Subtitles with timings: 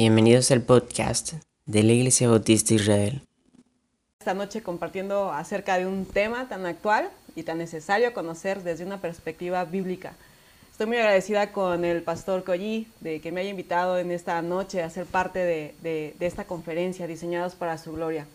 [0.00, 1.34] Bienvenidos al podcast
[1.66, 3.20] de la Iglesia Bautista Israel.
[4.18, 9.02] Esta noche compartiendo acerca de un tema tan actual y tan necesario conocer desde una
[9.02, 10.14] perspectiva bíblica.
[10.72, 14.82] Estoy muy agradecida con el pastor Collí de que me haya invitado en esta noche
[14.82, 18.26] a ser parte de, de, de esta conferencia Diseñados para su Gloria.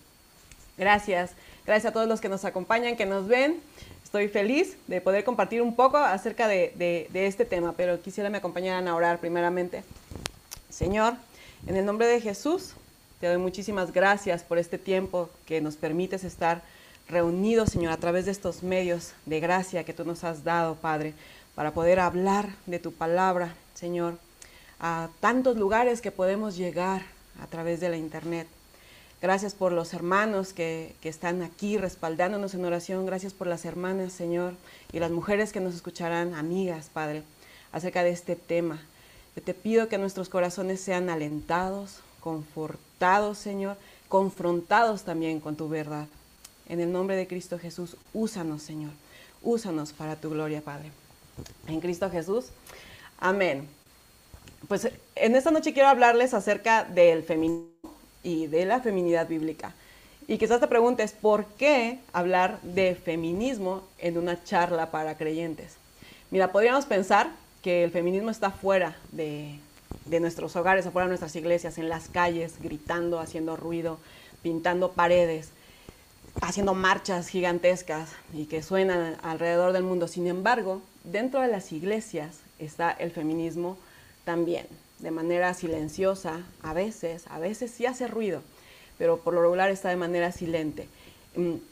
[0.77, 1.31] Gracias,
[1.65, 3.59] gracias a todos los que nos acompañan, que nos ven.
[4.03, 8.37] Estoy feliz de poder compartir un poco acerca de, de, este tema, pero quisiera me
[8.37, 9.83] acompañaran a orar primeramente.
[10.69, 11.15] Señor,
[11.67, 12.73] en el nombre de Jesús,
[13.19, 16.61] te doy muchísimas gracias por este tiempo que nos permites estar
[17.07, 21.13] reunidos, Señor, a través de estos medios de gracia que tú nos has dado, Padre,
[21.55, 24.17] para poder hablar de tu palabra, Señor,
[24.79, 27.01] a tantos lugares que podemos llegar
[27.41, 28.47] a través de la internet.
[29.21, 33.07] Gracias por los hermanos que, que, están aquí respaldándonos en oración.
[33.07, 34.53] Gracias por las hermanas, Señor,
[34.91, 37.23] y las mujeres que nos escucharán, amigas, Padre,
[37.71, 38.81] acerca de este tema.
[39.43, 43.77] Te pido que nuestros corazones sean alentados, confortados, Señor,
[44.07, 46.07] confrontados también con tu verdad.
[46.67, 48.91] En el nombre de Cristo Jesús, úsanos, Señor.
[49.43, 50.91] Úsanos para tu gloria, Padre.
[51.67, 52.45] En Cristo Jesús.
[53.19, 53.67] Amén.
[54.67, 59.73] Pues en esta noche quiero hablarles acerca del feminismo y de la feminidad bíblica.
[60.27, 65.75] Y quizás te preguntes, ¿por qué hablar de feminismo en una charla para creyentes?
[66.31, 67.29] Mira, podríamos pensar
[67.65, 69.57] que el feminismo está fuera de,
[70.05, 73.97] de nuestros hogares, afuera de nuestras iglesias, en las calles, gritando, haciendo ruido,
[74.43, 75.49] pintando paredes,
[76.41, 80.07] haciendo marchas gigantescas y que suenan alrededor del mundo.
[80.07, 83.79] Sin embargo, dentro de las iglesias está el feminismo
[84.25, 84.67] también,
[84.99, 88.43] de manera silenciosa, a veces, a veces sí hace ruido,
[88.99, 90.87] pero por lo regular está de manera silente.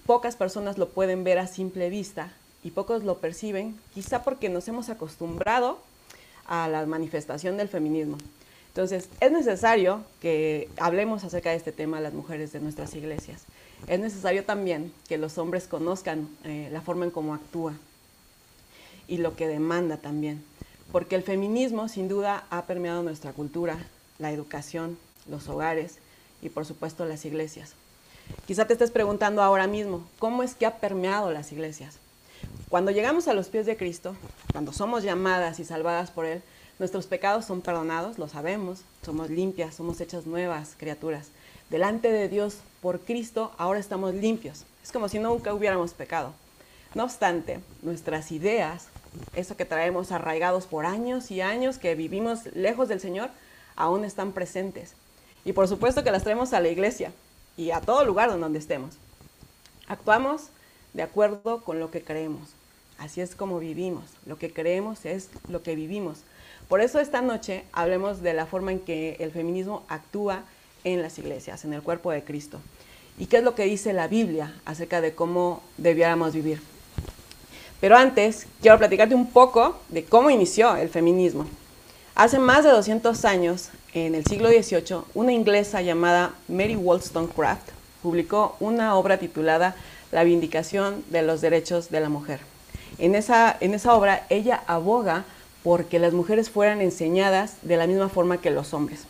[0.07, 2.33] Pocas personas lo pueden ver a simple vista
[2.63, 5.79] y pocos lo perciben, quizá porque nos hemos acostumbrado
[6.45, 8.17] a la manifestación del feminismo.
[8.69, 13.43] Entonces, es necesario que hablemos acerca de este tema a las mujeres de nuestras iglesias.
[13.87, 17.73] Es necesario también que los hombres conozcan eh, la forma en cómo actúa
[19.07, 20.43] y lo que demanda también.
[20.91, 23.77] Porque el feminismo sin duda ha permeado nuestra cultura,
[24.19, 24.97] la educación,
[25.29, 25.97] los hogares
[26.41, 27.73] y por supuesto las iglesias.
[28.47, 31.97] Quizá te estés preguntando ahora mismo, ¿cómo es que ha permeado las iglesias?
[32.69, 34.15] Cuando llegamos a los pies de Cristo,
[34.51, 36.41] cuando somos llamadas y salvadas por Él,
[36.79, 41.29] nuestros pecados son perdonados, lo sabemos, somos limpias, somos hechas nuevas criaturas.
[41.69, 44.65] Delante de Dios, por Cristo, ahora estamos limpios.
[44.83, 46.33] Es como si nunca hubiéramos pecado.
[46.95, 48.87] No obstante, nuestras ideas,
[49.35, 53.29] eso que traemos arraigados por años y años, que vivimos lejos del Señor,
[53.75, 54.93] aún están presentes.
[55.45, 57.11] Y por supuesto que las traemos a la iglesia
[57.57, 58.95] y a todo lugar donde estemos.
[59.87, 60.49] Actuamos
[60.93, 62.49] de acuerdo con lo que creemos.
[62.97, 64.05] Así es como vivimos.
[64.25, 66.19] Lo que creemos es lo que vivimos.
[66.69, 70.43] Por eso esta noche hablemos de la forma en que el feminismo actúa
[70.83, 72.59] en las iglesias, en el cuerpo de Cristo.
[73.17, 76.61] ¿Y qué es lo que dice la Biblia acerca de cómo debiéramos vivir?
[77.79, 81.45] Pero antes, quiero platicarte un poco de cómo inició el feminismo.
[82.15, 87.69] Hace más de 200 años, en el siglo XVIII, una inglesa llamada Mary Wollstonecraft
[88.01, 89.75] publicó una obra titulada
[90.13, 92.39] La Vindicación de los Derechos de la Mujer.
[92.99, 95.25] En esa, en esa obra ella aboga
[95.63, 99.05] porque las mujeres fueran enseñadas de la misma forma que los hombres.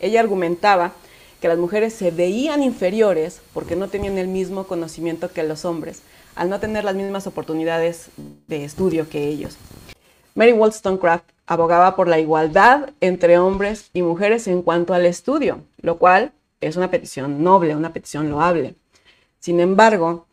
[0.00, 0.92] Ella argumentaba
[1.40, 6.02] que las mujeres se veían inferiores porque no tenían el mismo conocimiento que los hombres,
[6.36, 8.08] al no tener las mismas oportunidades
[8.46, 9.56] de estudio que ellos.
[10.34, 15.98] Mary Wollstonecraft abogaba por la igualdad entre hombres y mujeres en cuanto al estudio, lo
[15.98, 18.74] cual es una petición noble, una petición loable.
[19.40, 20.26] Sin embargo,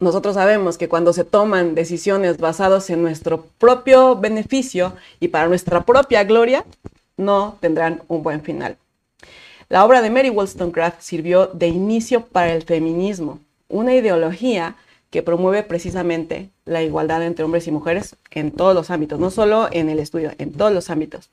[0.00, 5.84] nosotros sabemos que cuando se toman decisiones basadas en nuestro propio beneficio y para nuestra
[5.84, 6.64] propia gloria,
[7.16, 8.76] no tendrán un buen final.
[9.68, 14.76] La obra de Mary Wollstonecraft sirvió de inicio para el feminismo, una ideología
[15.10, 19.68] que promueve precisamente la igualdad entre hombres y mujeres en todos los ámbitos, no solo
[19.70, 21.28] en el estudio, en todos los ámbitos.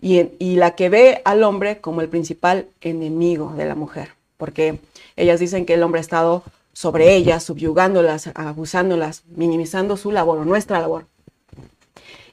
[0.00, 4.78] Y, y la que ve al hombre como el principal enemigo de la mujer, porque
[5.16, 6.42] ellas dicen que el hombre ha estado
[6.72, 11.06] sobre ellas, subyugándolas, abusándolas, minimizando su labor o nuestra labor.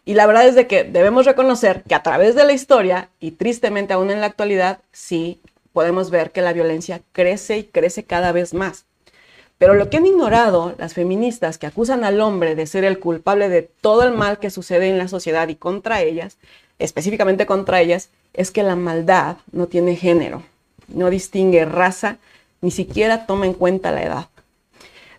[0.06, 3.31] Y la verdad es de que debemos reconocer que a través de la historia, y
[3.31, 5.42] tristemente aún en la actualidad, sí
[5.74, 8.86] podemos ver que la violencia crece y crece cada vez más.
[9.57, 13.50] Pero lo que han ignorado las feministas que acusan al hombre de ser el culpable
[13.50, 16.38] de todo el mal que sucede en la sociedad y contra ellas,
[16.80, 20.44] específicamente contra ellas, es que la maldad no tiene género,
[20.88, 22.18] no distingue raza,
[22.62, 24.27] ni siquiera toma en cuenta la edad.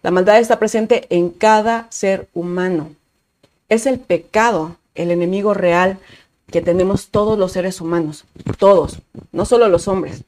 [0.03, 2.91] La maldad está presente en cada ser humano.
[3.69, 5.99] Es el pecado el enemigo real
[6.51, 8.25] que tenemos todos los seres humanos,
[8.59, 8.99] todos,
[9.33, 10.25] no solo los hombres.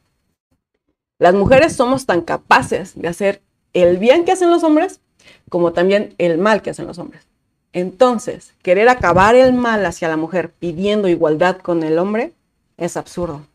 [1.19, 3.43] Las mujeres somos tan capaces de hacer
[3.73, 5.01] el bien que hacen los hombres
[5.49, 7.27] como también el mal que hacen los hombres.
[7.73, 12.33] Entonces, querer acabar el mal hacia la mujer pidiendo igualdad con el hombre
[12.77, 13.47] es absurdo.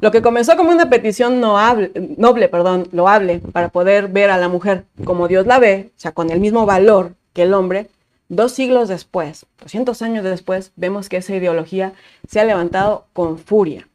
[0.00, 4.84] Lo que comenzó como una petición noble, perdón, loable para poder ver a la mujer
[5.04, 7.88] como Dios la ve, o sea, con el mismo valor que el hombre,
[8.28, 11.92] dos siglos después, 200 años después, vemos que esa ideología
[12.28, 13.88] se ha levantado con furia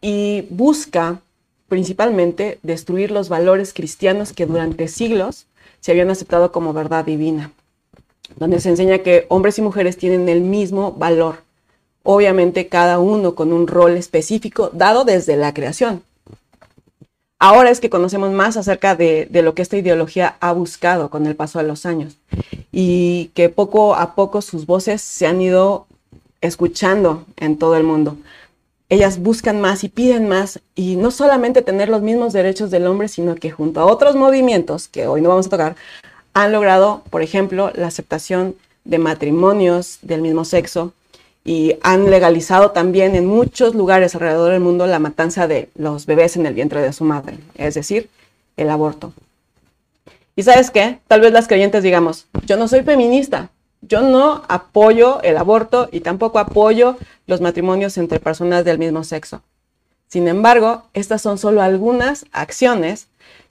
[0.00, 1.18] y busca
[1.68, 5.46] principalmente destruir los valores cristianos que durante siglos
[5.80, 7.52] se habían aceptado como verdad divina,
[8.36, 11.42] donde se enseña que hombres y mujeres tienen el mismo valor,
[12.02, 16.02] obviamente cada uno con un rol específico dado desde la creación.
[17.42, 21.36] Ahora es que conocemos más acerca de, lo que esta ideología ha buscado con el
[21.36, 22.18] paso de los años
[22.70, 25.86] y que poco a poco sus voces se han ido
[26.42, 28.18] escuchando en todo el mundo.
[28.90, 33.08] Ellas buscan más y piden más y no solamente tener los mismos derechos del hombre,
[33.08, 35.76] sino que junto a otros movimientos que hoy no vamos a tocar,
[36.34, 38.54] han logrado, por ejemplo, la aceptación
[38.84, 40.92] de matrimonios del mismo sexo,
[41.44, 46.36] y han legalizado también en muchos lugares alrededor del mundo la matanza de los bebés
[46.36, 48.10] en el vientre de su madre, es decir,
[48.56, 49.12] el aborto.
[50.36, 53.50] Y sabes qué, tal vez las creyentes digamos, yo no soy feminista,
[53.82, 56.96] yo no apoyo el aborto y tampoco apoyo
[57.26, 59.42] los matrimonios entre personas del mismo sexo.
[60.08, 63.06] Sin embargo, estas son solo algunas acciones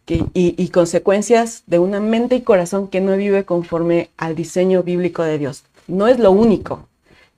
[0.08, 5.24] y, y consecuencias de una mente y corazón que no vive conforme al diseño bíblico
[5.24, 5.64] de Dios.
[5.88, 6.89] No es lo único,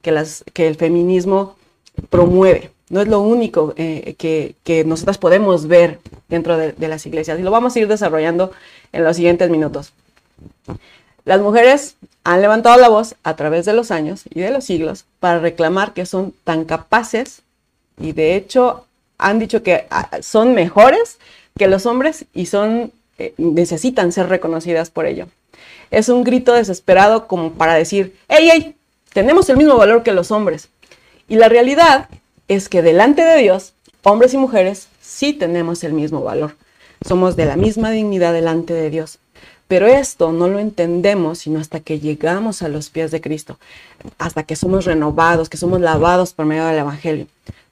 [0.02, 1.56] que, el feminismo
[2.10, 2.72] promueve.
[2.90, 7.44] No es lo único eh, que, que, nosotras podemos ver dentro de, las iglesias y
[7.44, 8.52] lo vamos a ir desarrollando
[8.92, 9.94] en los siguientes minutos.
[11.24, 15.06] Las mujeres han levantado la voz a través de los años y de los siglos
[15.20, 17.42] para reclamar que son tan capaces
[18.00, 18.86] y de hecho
[19.18, 21.20] han dicho que ah, son mejores
[21.58, 25.28] que los hombres y son eh, necesitan ser reconocidas por ello.
[25.92, 28.76] Es un grito desesperado como para decir, hey, hey,
[29.14, 30.70] tenemos el mismo valor que los hombres.
[31.28, 32.10] Y la realidad
[32.48, 33.74] es que delante de Dios,
[34.04, 36.56] hombres y mujeres sí tenemos el mismo valor.
[37.08, 39.20] Somos de la misma dignidad delante de Dios.
[39.68, 43.58] Pero esto no lo entendemos sino hasta que llegamos a los pies de Cristo,
[44.18, 47.28] hasta que somos renovados, que somos lavados por medio del Evangelio.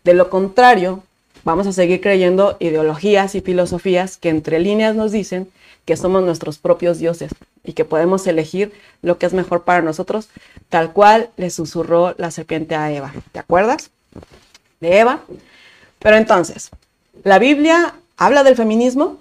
[0.06, 1.04] De lo contrario,
[1.44, 5.50] vamos a seguir creyendo ideologías y filosofías que entre líneas nos dicen
[5.90, 7.32] que somos nuestros propios dioses
[7.64, 8.72] y que podemos elegir
[9.02, 10.30] lo que es mejor para nosotros,
[10.70, 13.12] tal cual le susurró la serpiente a Eva.
[13.32, 13.90] ¿Te acuerdas?
[14.82, 15.22] De Eva.
[15.98, 16.70] Pero entonces,
[17.24, 19.18] ¿la Biblia habla del feminismo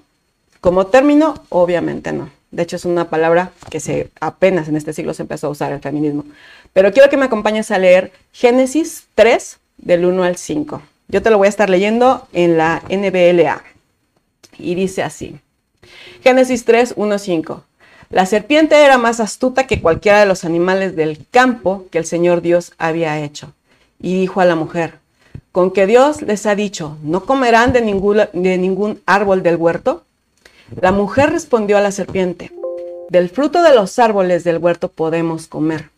[0.61, 1.43] como término?
[1.49, 2.29] Obviamente no.
[2.51, 5.73] De hecho, es una palabra que se apenas en este siglo se empezó a usar
[5.73, 6.27] el feminismo.
[6.75, 10.83] Pero quiero que me acompañes a leer Génesis 3 del 1 al 5.
[11.09, 13.63] Yo te lo voy a estar leyendo en la NBLA.
[14.59, 15.41] Y dice así.
[16.23, 17.65] Génesis 3, 1, 5.
[18.11, 22.41] La serpiente era más astuta que cualquiera de los animales del campo que el Señor
[22.41, 23.53] Dios había hecho.
[24.01, 24.95] Y dijo a la mujer,
[25.53, 30.05] con que Dios les ha dicho, no comerán de ningún, de ningún árbol del huerto.
[30.81, 32.53] La mujer respondió a la serpiente,
[33.09, 35.91] del fruto de los árboles del huerto podemos comer,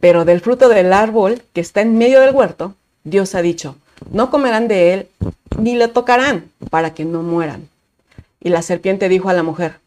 [0.00, 2.74] pero del fruto del árbol que está en medio del huerto,
[3.04, 3.76] Dios ha dicho,
[4.12, 5.08] no comerán de él
[5.58, 7.69] ni le tocarán para que no mueran.
[8.40, 9.80] Y la serpiente dijo a la mujer,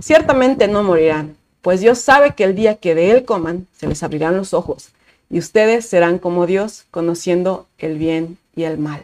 [0.00, 4.02] ciertamente no morirán, pues Dios sabe que el día que de él coman, se les
[4.02, 4.90] abrirán los ojos,
[5.30, 9.02] y ustedes serán como Dios, conociendo el bien y el mal.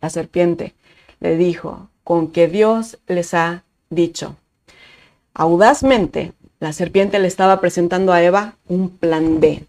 [0.00, 0.72] La serpiente
[1.20, 4.36] le dijo, con que Dios les ha dicho.
[5.34, 9.66] Audazmente, la serpiente le estaba presentando a Eva un plan B,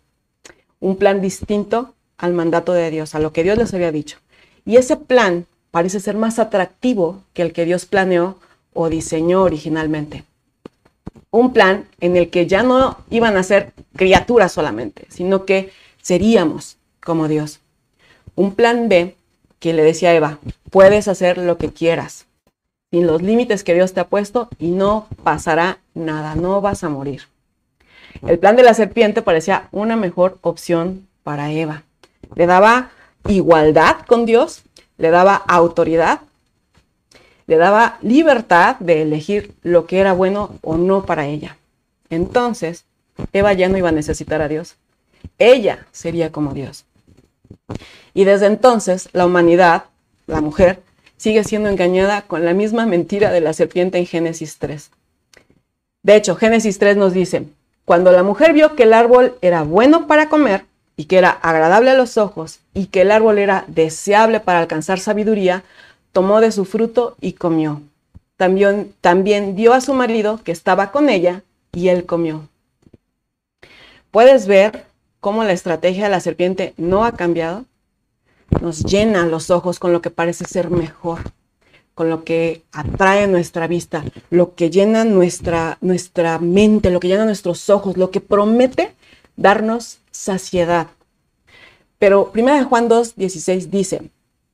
[0.79, 4.17] un plan distinto al mandato de Dios, a lo que Dios les había dicho.
[4.65, 5.45] Y ese plan
[5.75, 8.37] parece ser más atractivo que el que Dios planeó
[8.73, 10.23] o diseñó originalmente.
[11.31, 16.77] Un plan en el que ya no iban a ser criaturas solamente, sino que seríamos
[17.03, 17.59] como Dios.
[18.35, 19.17] Un plan B
[19.59, 20.39] que le decía a Eva,
[20.71, 22.25] puedes hacer lo que quieras,
[22.89, 26.89] sin los límites que Dios te ha puesto y no pasará nada, no vas a
[26.89, 27.23] morir.
[28.25, 31.83] El plan de la serpiente parecía una mejor opción para Eva.
[32.33, 32.91] Le daba
[33.27, 34.63] igualdad con Dios
[34.97, 36.21] le daba autoridad,
[37.47, 41.57] le daba libertad de elegir lo que era bueno o no para ella.
[42.09, 42.85] Entonces,
[43.33, 44.75] Eva ya no iba a necesitar a Dios.
[45.37, 46.85] Ella sería como Dios.
[48.13, 49.85] Y desde entonces, la humanidad,
[50.27, 50.81] la mujer,
[51.17, 54.91] sigue siendo engañada con la misma mentira de la serpiente en Génesis 3.
[56.03, 57.45] De hecho, Génesis 3 nos dice,
[57.83, 60.65] cuando la mujer vio que el árbol era bueno para comer
[60.97, 64.99] y que era agradable a los ojos y que el árbol era deseable para alcanzar
[64.99, 65.63] sabiduría,
[66.11, 67.81] tomó de su fruto y comió.
[68.37, 72.47] También, también dio a su marido que estaba con ella y él comió.
[74.11, 74.85] ¿Puedes ver
[75.19, 77.65] cómo la estrategia de la serpiente no ha cambiado?
[78.61, 81.19] Nos llena los ojos con lo que parece ser mejor,
[81.93, 87.25] con lo que atrae nuestra vista, lo que llena nuestra, nuestra mente, lo que llena
[87.25, 88.93] nuestros ojos, lo que promete
[89.35, 90.87] darnos saciedad.
[91.99, 94.01] Pero 1 Juan 2, 16 dice,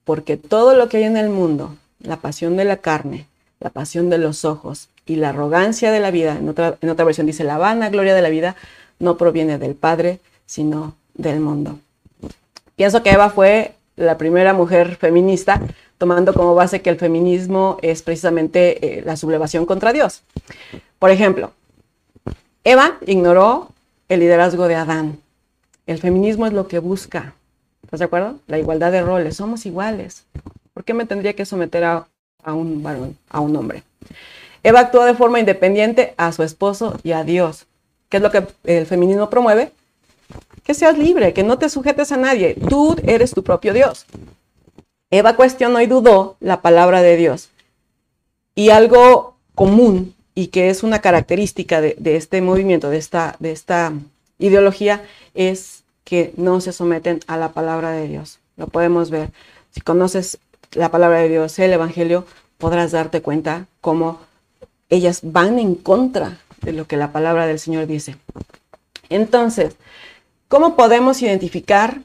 [0.03, 3.27] porque todo lo que hay en el mundo, la pasión de la carne,
[3.60, 7.06] la pasión de los ojos y la arrogancia de la vida, en otra, en otra
[7.06, 8.56] versión dice, la vana gloria de la vida,
[9.00, 11.80] no proviene del Padre, sino del mundo.
[12.75, 15.62] Pienso que Eva fue la primera mujer feminista,
[15.98, 20.24] tomando como base que el feminismo es precisamente eh, la sublevación contra Dios.
[20.98, 21.51] Por ejemplo,
[22.63, 23.70] Eva ignoró
[24.10, 25.21] el liderazgo de Adán.
[25.92, 27.34] El feminismo es lo que busca.
[27.84, 28.40] ¿Estás de acuerdo?
[28.48, 29.36] La igualdad de roles.
[29.36, 30.24] Somos iguales.
[30.74, 32.08] ¿Por qué me tendría que someter a,
[32.44, 33.84] a un varón, a un hombre?
[34.64, 37.66] Eva actuó de forma independiente a su esposo y a Dios.
[38.08, 39.74] ¿Qué es lo que el feminismo promueve?
[40.64, 42.56] Que seas libre, que no te sujetes a nadie.
[42.70, 44.06] Tú eres tu propio Dios.
[45.10, 47.50] Eva cuestionó y dudó la palabra de Dios.
[48.56, 53.92] Y algo común y que es una característica de, este movimiento, de esta, de esta
[54.40, 58.39] ideología, es que no se someten a la palabra de Dios.
[58.58, 59.31] Lo podemos ver.
[59.72, 60.39] Si conoces
[60.72, 62.25] la palabra de Dios, el Evangelio,
[62.58, 64.20] podrás darte cuenta cómo
[64.89, 68.17] ellas van en contra de lo que la palabra del Señor dice.
[69.10, 69.75] Entonces,
[70.48, 72.01] ¿cómo podemos identificar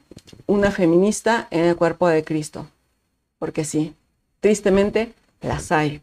[0.46, 2.66] una feminista en el cuerpo de Cristo?
[3.38, 3.94] Porque sí,
[4.40, 6.00] tristemente las hay.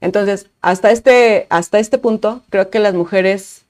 [0.00, 3.62] Entonces, hasta este, hasta este punto, creo que las mujeres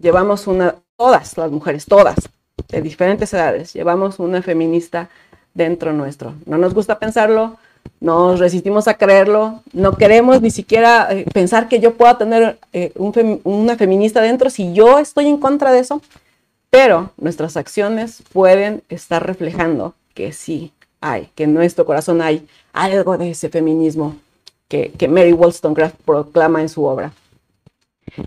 [0.00, 2.16] llevamos una, todas las mujeres, todas,
[2.68, 5.08] de diferentes edades, llevamos una feminista
[5.54, 6.34] dentro nuestro.
[6.46, 7.56] No nos gusta pensarlo,
[8.00, 12.92] nos resistimos a creerlo, no queremos ni siquiera eh, pensar que yo pueda tener eh,
[13.44, 16.00] una feminista dentro si yo estoy en contra de eso,
[16.70, 23.16] pero nuestras acciones pueden estar reflejando que sí hay, que en nuestro corazón hay algo
[23.16, 24.16] de ese feminismo
[24.68, 27.12] que, Mary Wollstonecraft proclama en su obra.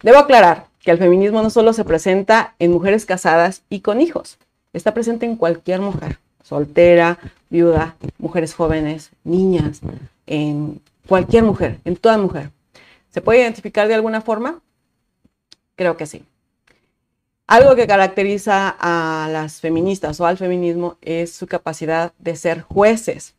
[0.02, 4.38] Debo aclarar que el feminismo no solo se presenta en mujeres casadas y con hijos,
[4.74, 7.20] está presente en cualquier mujer, soltera,
[7.50, 9.82] viuda, mujeres jóvenes, niñas,
[10.26, 12.52] en cualquier mujer, en toda mujer.
[13.10, 14.62] ¿Se puede identificar de alguna forma?
[15.76, 16.24] Creo que sí.
[17.48, 23.36] Algo que caracteriza a las feministas o al feminismo es su capacidad de ser jueces.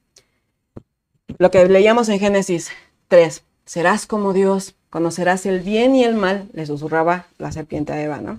[1.38, 2.70] Lo que leíamos en Génesis
[3.08, 3.42] 3.
[3.64, 8.18] Serás como Dios, conocerás el bien y el mal, le susurraba la serpiente a Eva,
[8.18, 8.38] ¿no?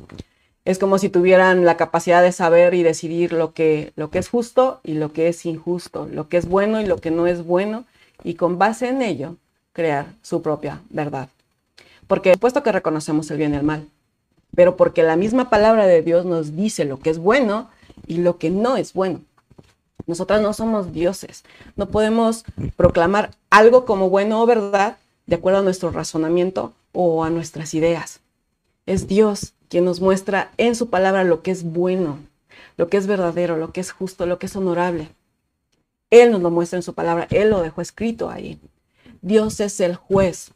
[0.66, 4.30] Es como si tuvieran la capacidad de saber y decidir lo que, lo que es
[4.30, 7.44] justo y lo que es injusto, lo que es bueno y lo que no es
[7.44, 7.86] bueno,
[8.24, 9.36] y con base en ello
[9.74, 11.28] crear su propia verdad.
[12.06, 13.88] Porque puesto que reconocemos el bien y el mal,
[14.56, 17.68] pero porque la misma palabra de Dios nos dice lo que es bueno
[18.06, 19.22] y lo que no es bueno.
[20.06, 21.46] Nosotras no somos dioses.
[21.76, 22.46] No podemos
[22.76, 28.22] proclamar algo como bueno o verdad de acuerdo a nuestro razonamiento o a nuestras ideas.
[28.86, 32.20] Es Dios quien nos muestra en su palabra lo que es bueno,
[32.78, 35.10] lo que es verdadero, lo que es justo, lo que es honorable.
[36.10, 38.60] Él nos lo muestra en su palabra, Él lo dejó escrito ahí.
[39.22, 40.52] Dios es el juez.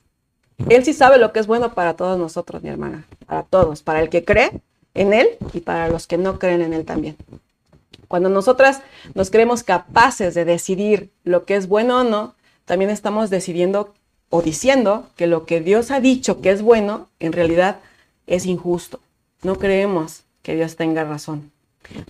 [0.70, 4.02] Él sí sabe lo que es bueno para todos nosotros, mi hermana, para todos, para
[4.02, 4.62] el que cree
[4.94, 7.16] en Él y para los que no creen en Él también.
[8.08, 8.82] Cuando nosotras
[9.14, 13.94] nos creemos capaces de decidir lo que es bueno o no, también estamos decidiendo
[14.30, 17.80] o diciendo que lo que Dios ha dicho que es bueno, en realidad
[18.26, 19.00] es injusto.
[19.44, 21.52] No creemos que Dios tenga razón.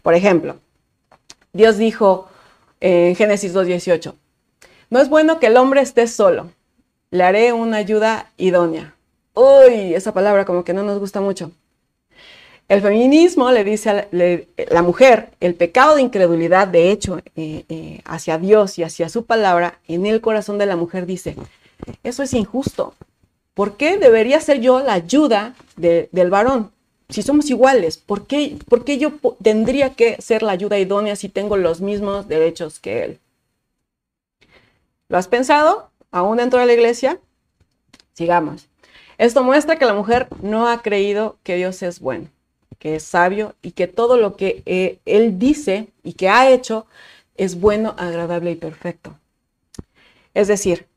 [0.01, 0.57] Por ejemplo,
[1.53, 2.27] Dios dijo
[2.79, 4.13] en Génesis 2.18,
[4.89, 6.51] no es bueno que el hombre esté solo,
[7.11, 8.93] le haré una ayuda idónea.
[9.33, 11.51] Uy, esa palabra como que no nos gusta mucho.
[12.67, 18.01] El feminismo le dice a la, mujer el pecado de incredulidad, de hecho, eh, eh,
[18.03, 21.35] hacia Dios y hacia su palabra, en el corazón de la mujer dice,
[22.03, 22.93] eso es injusto.
[23.53, 26.71] ¿Por qué debería ser yo la ayuda del varón?
[27.09, 31.29] Si somos iguales, ¿por qué, ¿por qué yo tendría que ser la ayuda idónea si
[31.29, 33.19] tengo los mismos derechos que él?
[35.07, 35.89] ¿Lo has pensado?
[36.11, 37.19] ¿Aún dentro de la iglesia?
[38.13, 38.67] Sigamos.
[39.17, 42.27] Esto muestra que la mujer no ha creído que Dios es bueno
[42.79, 46.85] que es sabio y que todo lo que eh, Él dice y que ha hecho
[47.35, 49.17] es bueno, agradable y perfecto.
[50.33, 50.87] Es decir,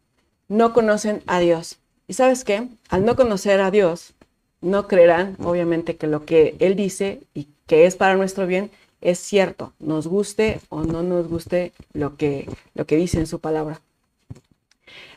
[0.50, 1.78] no conocen a Dios.
[2.08, 2.66] ¿Y sabes qué?
[2.90, 4.12] Al no conocer a Dios,
[4.60, 9.18] no creerán, obviamente, que lo que Él dice y que es para nuestro bien es
[9.20, 13.80] cierto, nos guste o no nos guste lo que, lo que dice en su palabra.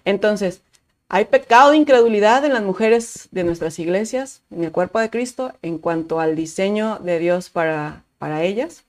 [0.06, 0.62] Entonces,
[1.10, 5.52] hay pecado de incredulidad en las mujeres de nuestras iglesias, en el cuerpo de Cristo,
[5.64, 8.84] en cuanto al diseño de Dios para, para ellas.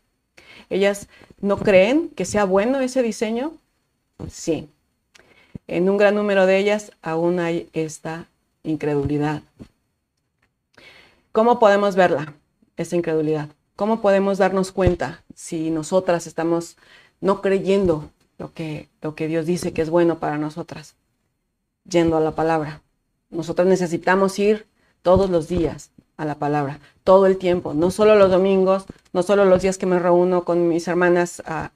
[0.68, 1.08] Ellas
[1.40, 3.54] no creen que sea bueno ese diseño.
[4.30, 4.68] Sí.
[5.66, 8.28] En un gran número de ellas aún hay esta
[8.62, 9.42] incredulidad.
[11.32, 12.34] ¿Cómo podemos verla,
[12.76, 13.48] esta incredulidad?
[13.76, 16.76] ¿Cómo podemos darnos cuenta si nosotras estamos
[17.20, 20.96] no creyendo lo que, lo que Dios dice que es bueno para nosotras?
[21.88, 22.82] Yendo a la palabra.
[23.30, 24.66] Nosotras necesitamos ir
[25.02, 29.44] todos los días a la palabra, todo el tiempo, no solo los domingos, no solo
[29.44, 31.70] los días que me reúno con mis hermanas a,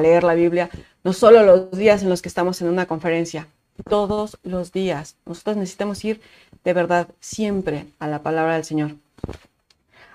[0.00, 0.70] leer la Biblia,
[1.04, 3.48] no solo los días en los que estamos en una conferencia,
[3.88, 5.16] todos los días.
[5.26, 6.20] Nosotros necesitamos ir
[6.64, 8.92] de verdad siempre a la palabra del Señor.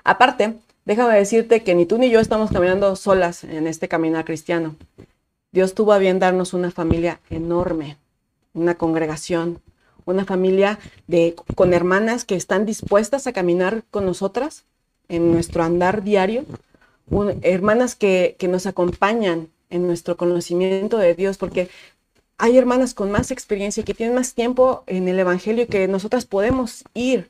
[0.03, 4.75] Aparte, déjame decirte que ni tú ni yo estamos caminando solas en este caminar cristiano.
[5.51, 7.97] Dios tuvo a bien darnos una familia enorme,
[8.53, 9.59] una congregación,
[10.05, 14.63] una familia de, con hermanas que están dispuestas a caminar con nosotras
[15.09, 16.45] en nuestro andar diario,
[17.41, 21.69] hermanas que, que nos acompañan en nuestro conocimiento de Dios, porque
[22.37, 26.83] hay hermanas con más experiencia que tienen más tiempo en el Evangelio que nosotras podemos
[26.93, 27.29] ir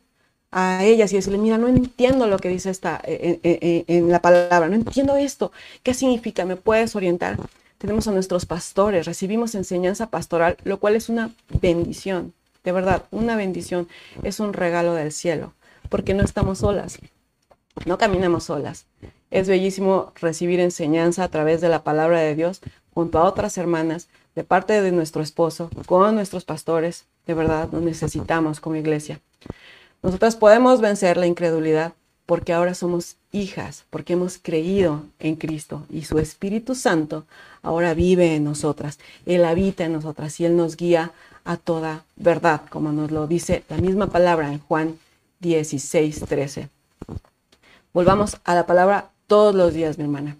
[0.54, 4.10] a ellas y decirle, mira, no entiendo lo que dice esta eh, eh, eh, en,
[4.10, 5.52] la palabra, no entiendo esto,
[5.82, 6.46] ¿qué significa?
[6.46, 7.38] ¿Me puedes orientar?
[7.80, 12.34] Tenemos a nuestros pastores, recibimos enseñanza pastoral, lo cual es una bendición,
[12.64, 13.88] de verdad, una bendición,
[14.24, 15.54] es un regalo del cielo,
[15.90, 17.00] porque no estamos solas,
[17.86, 18.86] no caminamos solas.
[19.32, 22.62] Es bellísimo recibir enseñanza a través de la palabra de Dios
[22.94, 27.82] junto a otras hermanas, de parte de nuestro esposo, con nuestros pastores, de verdad, lo
[27.82, 29.20] necesitamos como iglesia.
[30.02, 31.94] Nosotras podemos vencer la incredulidad
[32.26, 37.26] porque ahora somos hijas, porque hemos creído en Cristo y su Espíritu Santo
[37.62, 39.00] ahora vive en nosotras.
[39.26, 41.12] Él habita en nosotras y Él nos guía
[41.46, 44.98] a toda verdad, como nos lo dice la misma palabra en Juan
[45.40, 46.70] 16, 13.
[47.94, 50.38] Volvamos a la palabra todos los días, mi hermana.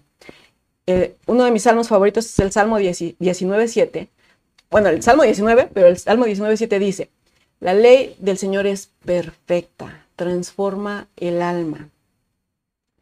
[0.86, 4.08] Eh, uno de mis salmos favoritos es el Salmo 19.7.
[4.70, 7.10] Bueno, el Salmo 19, pero el Salmo 19.7 dice,
[7.60, 11.88] la ley del Señor es perfecta, transforma el alma.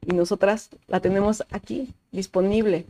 [0.07, 2.87] Y nosotras la tenemos aquí, disponible.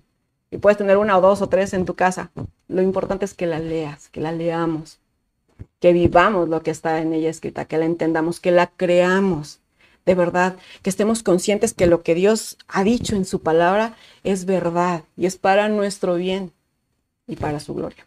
[0.50, 2.30] Y puedes tener una o dos o tres en tu casa.
[2.68, 4.98] Lo importante es que la leas, que la leamos,
[5.82, 9.58] que vivamos lo que está en ella escrita, que la entendamos, que la creamos
[10.06, 14.46] de verdad, que estemos conscientes que lo que Dios ha dicho en su palabra es
[14.46, 16.52] verdad y es para nuestro bien
[17.26, 18.06] y para su gloria.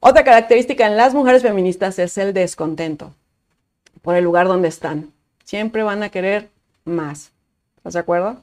[0.00, 3.12] Otra característica en las mujeres feministas es el descontento
[4.02, 5.12] por el lugar donde están.
[5.44, 6.48] Siempre van a querer
[6.84, 7.32] más.
[7.78, 8.42] ¿Estás de acuerdo?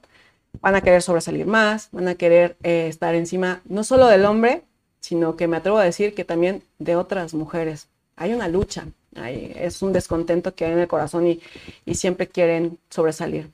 [0.62, 4.64] Van a querer sobresalir más, van a querer eh, estar encima no solo del hombre,
[5.00, 7.88] sino que me atrevo a decir que también de otras mujeres.
[8.16, 11.42] Hay una lucha, es un descontento que hay en el corazón y,
[11.86, 13.50] y siempre quieren sobresalir.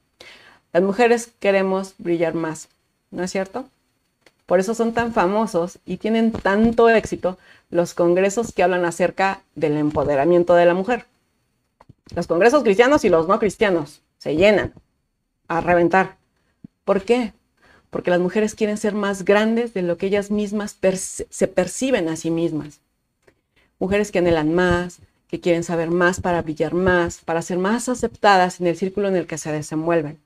[0.73, 2.69] Las mujeres queremos brillar más,
[3.09, 3.65] ¿no es cierto?
[4.45, 7.37] Por eso son tan famosos y tienen tanto éxito
[7.69, 11.05] los congresos que hablan acerca del empoderamiento de la mujer.
[12.15, 14.73] Los congresos cristianos y los no cristianos se llenan
[15.47, 16.17] a reventar.
[16.83, 17.33] ¿Por qué?
[17.89, 20.77] Porque las mujeres quieren ser más grandes de lo que ellas mismas
[21.29, 22.81] se perciben a sí mismas.
[23.81, 28.61] Mujeres que anhelan más, que quieren saber más para brillar más, para ser más aceptadas
[28.61, 30.19] en el círculo en el que se desenvuelven.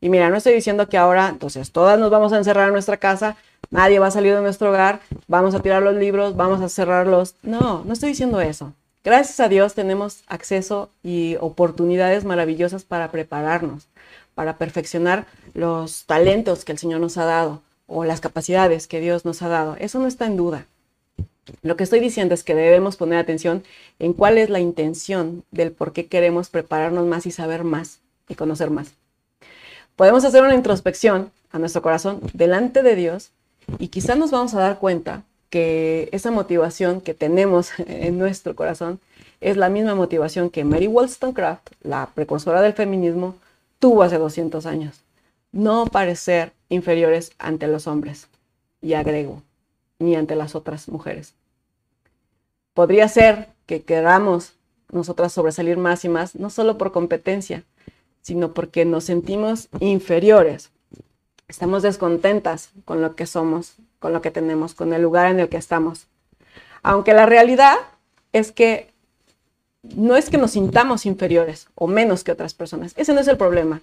[0.00, 2.96] Y mira, no estoy diciendo que ahora, entonces, todas nos vamos a encerrar en nuestra
[2.96, 3.36] casa,
[3.70, 7.34] nadie va a salir de nuestro hogar, vamos a tirar los libros, vamos a cerrarlos.
[7.42, 8.72] No, no estoy diciendo eso.
[9.04, 13.86] Gracias a Dios tenemos acceso y oportunidades maravillosas para prepararnos,
[14.34, 19.26] para perfeccionar los talentos que el Señor nos ha dado o las capacidades que Dios
[19.26, 19.76] nos ha dado.
[19.78, 20.64] Eso no está en duda.
[21.62, 23.62] Lo que estoy diciendo es que debemos poner atención
[23.98, 28.34] en cuál es la intención del por qué queremos prepararnos más y saber más y
[28.34, 28.92] conocer más.
[29.96, 33.30] Podemos hacer una introspección a nuestro corazón delante de Dios
[33.78, 39.00] y quizás nos vamos a dar cuenta que esa motivación que tenemos en nuestro corazón
[39.40, 43.36] es la misma motivación que Mary Wollstonecraft, la precursora del feminismo,
[43.78, 45.00] tuvo hace 200 años.
[45.52, 48.28] No parecer inferiores ante los hombres.
[48.82, 49.42] Y agrego,
[49.98, 51.34] ni ante las otras mujeres.
[52.74, 54.54] Podría ser que queramos
[54.90, 57.64] nosotras sobresalir más y más, no solo por competencia,
[58.22, 60.70] sino porque nos sentimos inferiores.
[61.48, 65.48] Estamos descontentas con lo que somos, con lo que tenemos, con el lugar en el
[65.48, 66.06] que estamos.
[66.82, 67.76] Aunque la realidad
[68.32, 68.90] es que
[69.82, 72.92] no es que nos sintamos inferiores o menos que otras personas.
[72.96, 73.80] Ese no es el problema.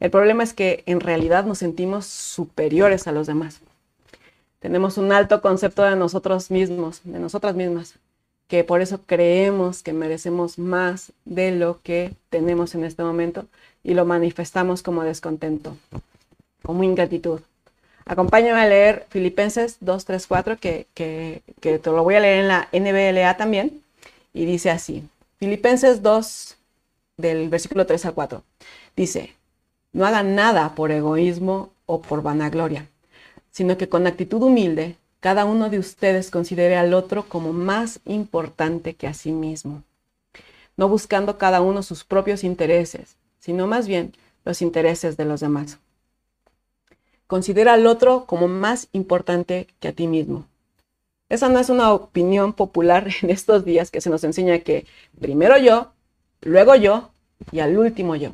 [0.00, 3.60] El problema es que en realidad nos sentimos superiores a los demás.
[4.62, 7.94] Tenemos un alto concepto de nosotros mismos, de nosotras mismas,
[8.46, 13.46] que por eso creemos que merecemos más de lo que tenemos en este momento
[13.82, 15.76] y lo manifestamos como descontento,
[16.62, 17.40] como ingratitud.
[18.06, 22.40] Acompáñame a leer Filipenses 2, 3, 4, que, que, que te lo voy a leer
[22.42, 23.82] en la NBLA también,
[24.32, 25.02] y dice así,
[25.38, 26.56] Filipenses 2,
[27.16, 28.44] del versículo 3 al 4,
[28.94, 29.34] dice,
[29.92, 32.86] no hagan nada por egoísmo o por vanagloria,
[33.52, 38.94] sino que con actitud humilde cada uno de ustedes considere al otro como más importante
[38.94, 39.84] que a sí mismo,
[40.76, 44.12] no buscando cada uno sus propios intereses, sino más bien
[44.44, 45.78] los intereses de los demás.
[47.28, 50.46] Considera al otro como más importante que a ti mismo.
[51.28, 54.86] Esa no es una opinión popular en estos días que se nos enseña que
[55.20, 55.92] primero yo,
[56.40, 57.10] luego yo
[57.52, 58.32] y al último yo.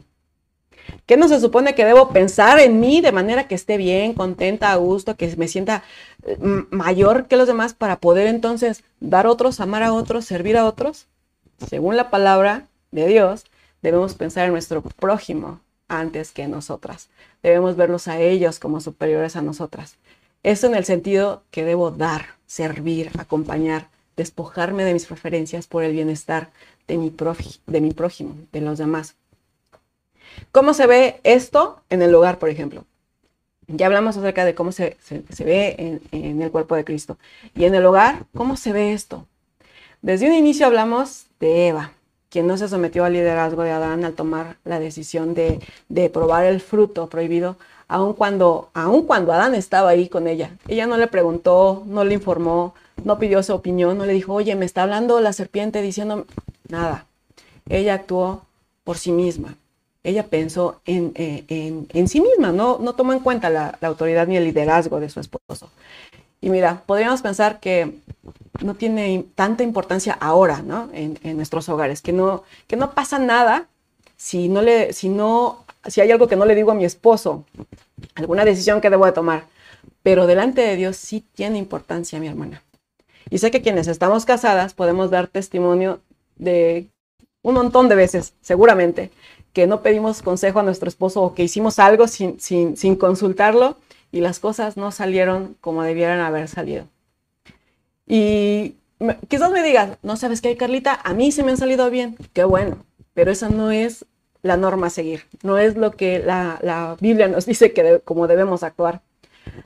[1.07, 4.72] ¿Qué no se supone que debo pensar en mí de manera que esté bien, contenta,
[4.72, 5.83] a gusto, que me sienta
[6.24, 6.37] eh,
[6.70, 10.64] mayor que los demás para poder entonces dar a otros, amar a otros, servir a
[10.64, 11.07] otros?
[11.68, 13.44] Según la palabra de Dios,
[13.83, 17.09] debemos pensar en nuestro prójimo antes que en nosotras.
[17.42, 19.96] Debemos verlos a ellos como superiores a nosotras.
[20.42, 25.92] Eso en el sentido que debo dar, servir, acompañar, despojarme de mis preferencias por el
[25.92, 26.51] bienestar
[26.87, 27.14] de mi,
[27.66, 29.14] de mi prójimo, de los demás.
[30.53, 32.85] ¿Cómo se ve esto en el hogar, por ejemplo?
[33.66, 34.96] Ya hablamos acerca de cómo se,
[35.40, 37.18] ve en, en, el cuerpo de Cristo.
[37.55, 39.27] Y en el hogar, ¿cómo se ve esto?
[40.01, 41.92] Desde un inicio hablamos de Eva,
[42.31, 46.44] quien no se sometió al liderazgo de Adán al tomar la decisión de, de probar
[46.44, 47.57] el fruto prohibido,
[47.88, 50.57] aun cuando, aun cuando Adán estaba ahí con ella.
[50.66, 52.74] Ella no le preguntó, no le informó,
[53.05, 56.27] no pidió su opinión, no le dijo, oye, me está hablando la serpiente diciendo
[56.68, 57.07] nada.
[57.68, 58.46] Ella actuó
[58.85, 59.57] por sí misma
[60.09, 63.88] ella pensó en, eh, en, en, sí misma, no, no tomó en cuenta la, la,
[63.88, 65.71] autoridad ni el liderazgo de su esposo.
[66.40, 67.94] Y mira, podríamos pensar que
[68.61, 70.88] no tiene tanta importancia ahora, ¿no?
[70.92, 73.68] En, en, nuestros hogares, que no, que no pasa nada
[74.16, 77.44] si, no le, si, no, si hay algo que no le digo a mi esposo,
[78.14, 79.44] alguna decisión que debo de tomar.
[80.03, 82.62] Pero delante de Dios sí tiene importancia, mi hermana.
[83.31, 86.01] Y sé que quienes estamos casadas podemos dar testimonio
[86.37, 86.88] de
[87.49, 89.11] un montón de veces, seguramente,
[89.55, 93.77] que no pedimos consejo a nuestro esposo o que hicimos algo sin, sin, sin consultarlo
[94.13, 96.85] y las cosas no salieron como debieran haber salido.
[98.07, 98.75] Y
[99.29, 102.45] quizás me digas, no sabes qué, Carlita, a mí se me han salido bien, qué
[102.45, 102.85] bueno,
[103.15, 104.05] pero esa no es
[104.43, 108.27] la norma a seguir, no es lo que la, la Biblia nos dice que como
[108.27, 109.01] debemos actuar.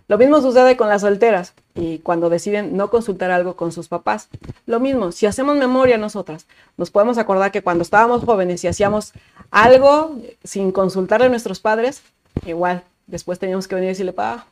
[0.07, 4.29] Lo mismo sucede con las solteras y cuando deciden no consultar algo con sus papás.
[4.67, 9.13] Lo mismo, si hacemos memoria nosotras, nos podemos acordar que cuando estábamos jóvenes y hacíamos
[9.51, 12.03] algo sin consultarle a nuestros padres,
[12.47, 14.47] igual, después teníamos que venir y decirle, pa,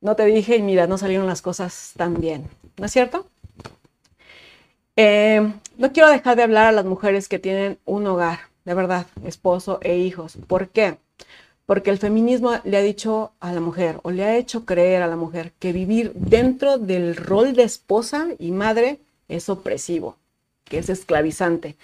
[0.00, 3.26] no te dije y mira, no salieron las cosas tan bien, ¿no es cierto?
[4.96, 9.06] Eh, no quiero dejar de hablar a las mujeres que tienen un hogar, de verdad,
[9.24, 10.38] esposo e hijos.
[10.46, 10.98] ¿Por qué?
[11.66, 15.08] Porque el feminismo le ha dicho a la mujer o le ha hecho creer a
[15.08, 20.16] la mujer que vivir dentro del rol de esposa y madre es opresivo,
[20.64, 21.76] que es esclavizante.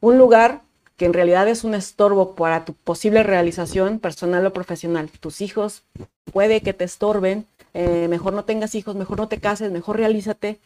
[0.00, 0.60] Un lugar
[0.98, 5.08] que en realidad es un estorbo para tu posible realización personal o profesional.
[5.20, 5.82] Tus hijos
[6.30, 10.58] puede que te estorben, eh, mejor no tengas hijos, mejor no te cases, mejor realízate.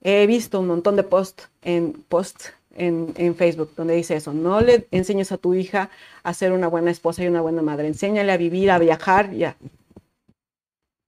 [0.00, 4.86] He visto un montón de posts en posts en, Facebook, donde dice eso, no le
[4.90, 5.90] enseñes a tu hija
[6.22, 9.56] a ser una buena esposa y una buena madre, enséñale a vivir, a viajar, ya.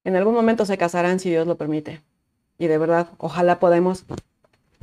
[0.04, 2.00] En algún momento se casarán si Dios lo permite.
[2.58, 4.04] Y de verdad, ojalá podamos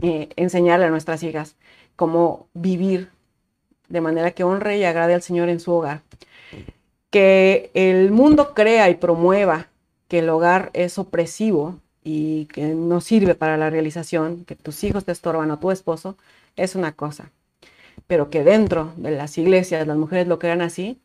[0.01, 1.55] eh, enseñarle a nuestras hijas
[1.95, 3.09] cómo vivir
[3.87, 6.01] de manera que honre y agrade al Señor en su hogar.
[7.09, 9.67] Que el mundo crea y promueva
[10.07, 15.05] que el hogar es opresivo y que no sirve para la realización, que tus hijos
[15.05, 16.17] te estorban o tu esposo,
[16.55, 17.31] es una cosa.
[18.07, 20.99] Pero que dentro de las iglesias las mujeres lo crean así,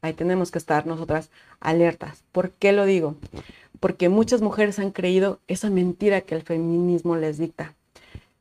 [0.00, 2.22] ahí tenemos que estar nosotras alertas.
[2.32, 3.14] ¿Por qué lo digo?
[3.80, 7.74] Porque muchas mujeres han creído esa mentira que el feminismo les dicta.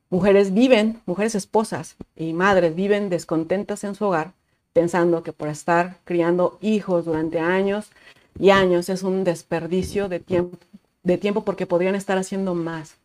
[0.09, 4.33] Mujeres viven, mujeres esposas y madres viven descontentas en su hogar,
[4.73, 7.91] pensando que por estar criando hijos durante años
[8.37, 10.57] y años es un desperdicio de tiempo,
[11.03, 12.95] de tiempo porque podrían estar haciendo más,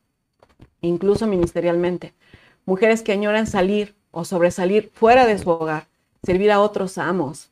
[0.80, 2.12] incluso ministerialmente
[2.66, 5.86] mujeres que añoran salir o sobresalir fuera de su hogar,
[6.22, 7.48] servir a otros amos,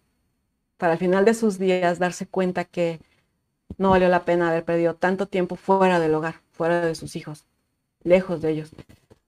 [0.76, 3.00] para al final de sus días darse cuenta que
[3.78, 7.44] no valió la pena haber perdido tanto tiempo fuera del hogar, fuera de sus hijos,
[8.02, 8.70] lejos de ellos.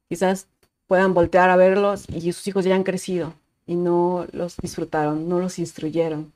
[0.09, 0.49] Quizás
[0.87, 3.33] puedan voltear a verlos y sus hijos ya han crecido
[3.67, 6.33] y no los disfrutaron, no los instruyeron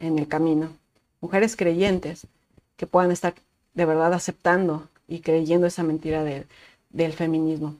[0.00, 0.68] en el camino.
[1.20, 2.26] Mujeres creyentes
[2.76, 3.34] que puedan estar
[3.74, 7.76] de verdad aceptando y creyendo esa mentira del feminismo.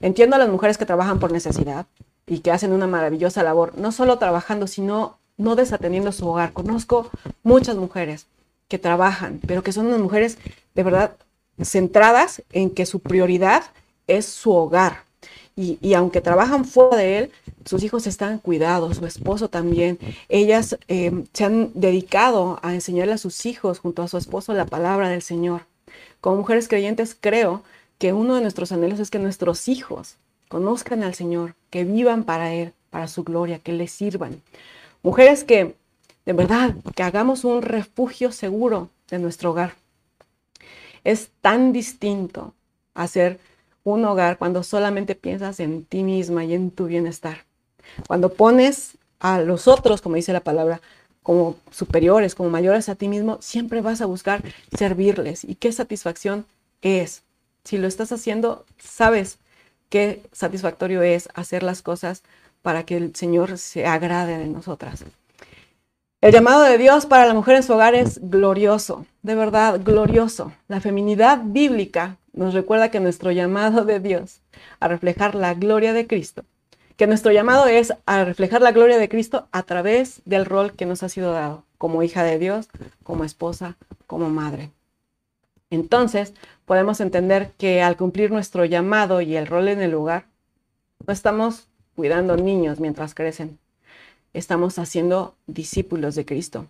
[0.00, 1.86] Entiendo a las mujeres que trabajan por necesidad
[2.26, 6.52] y que hacen una maravillosa labor, no solo trabajando, sino no desatendiendo su hogar.
[6.52, 7.10] Conozco
[7.42, 8.26] muchas mujeres
[8.68, 10.38] que trabajan, pero que son unas mujeres
[10.74, 11.16] de verdad
[11.62, 13.64] centradas en que su prioridad
[14.06, 15.04] es su hogar.
[15.56, 17.32] Y, aunque trabajan fuera de él,
[17.66, 19.98] sus hijos están cuidados, su esposo también.
[20.30, 24.64] Ellas eh, se han dedicado a enseñarle a sus hijos junto a su esposo la
[24.64, 25.66] palabra del Señor.
[26.22, 27.62] Como mujeres creyentes creo
[28.00, 30.16] que uno de nuestros anhelos es que nuestros hijos
[30.48, 34.40] conozcan al Señor, que vivan para Él, para su gloria, que le sirvan.
[35.02, 35.76] Mujeres que,
[36.24, 39.74] de verdad, que hagamos un refugio seguro de nuestro hogar.
[41.04, 42.54] Es tan distinto
[42.94, 43.38] hacer
[43.84, 47.44] un hogar cuando solamente piensas en ti misma y en tu bienestar.
[48.06, 50.80] Cuando pones a los otros, como dice la palabra,
[51.22, 54.42] como superiores, como mayores a ti mismo, siempre vas a buscar
[54.74, 55.44] servirles.
[55.44, 56.46] ¿Y qué satisfacción
[56.80, 57.24] es?
[57.70, 59.38] Si lo estás haciendo, sabes
[59.90, 62.24] qué satisfactorio es hacer las cosas
[62.62, 65.04] para que el Señor se agrade de nosotras.
[66.20, 70.52] El llamado de Dios para la mujer en su hogar es glorioso, de verdad, glorioso.
[70.66, 74.40] La feminidad bíblica nos recuerda que nuestro llamado de Dios
[74.80, 76.42] a reflejar la gloria de Cristo,
[76.96, 80.86] que nuestro llamado es a reflejar la gloria de Cristo a través del rol que
[80.86, 82.68] nos ha sido dado, como hija de Dios,
[83.04, 83.76] como esposa,
[84.08, 84.72] como madre.
[85.70, 86.34] Entonces,
[86.70, 90.26] podemos entender que al cumplir nuestro llamado y el rol en el lugar,
[91.04, 93.58] no estamos cuidando niños mientras crecen,
[94.34, 96.68] estamos haciendo discípulos de Cristo,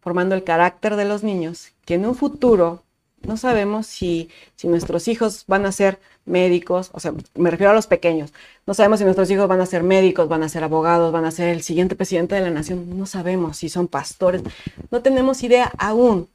[0.00, 2.82] formando el carácter de los niños que en un futuro
[3.22, 7.76] no sabemos si, si nuestros hijos van a ser médicos, o sea, me refiero a
[7.76, 8.32] los pequeños,
[8.66, 11.30] no sabemos si nuestros hijos van a ser médicos, van a ser abogados, van a
[11.30, 14.42] ser el siguiente presidente de la nación, no sabemos si son pastores,
[14.90, 16.28] no tenemos idea aún,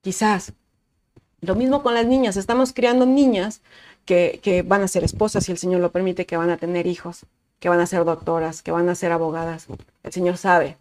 [0.00, 0.54] quizás.
[1.46, 3.60] Lo mismo con las niñas, estamos criando niñas
[4.04, 6.86] que, que van a ser esposas, si el Señor lo permite, que van a tener
[6.86, 7.24] hijos,
[7.60, 9.66] que van a ser doctoras, que van a ser abogadas.
[10.02, 10.76] El Señor sabe,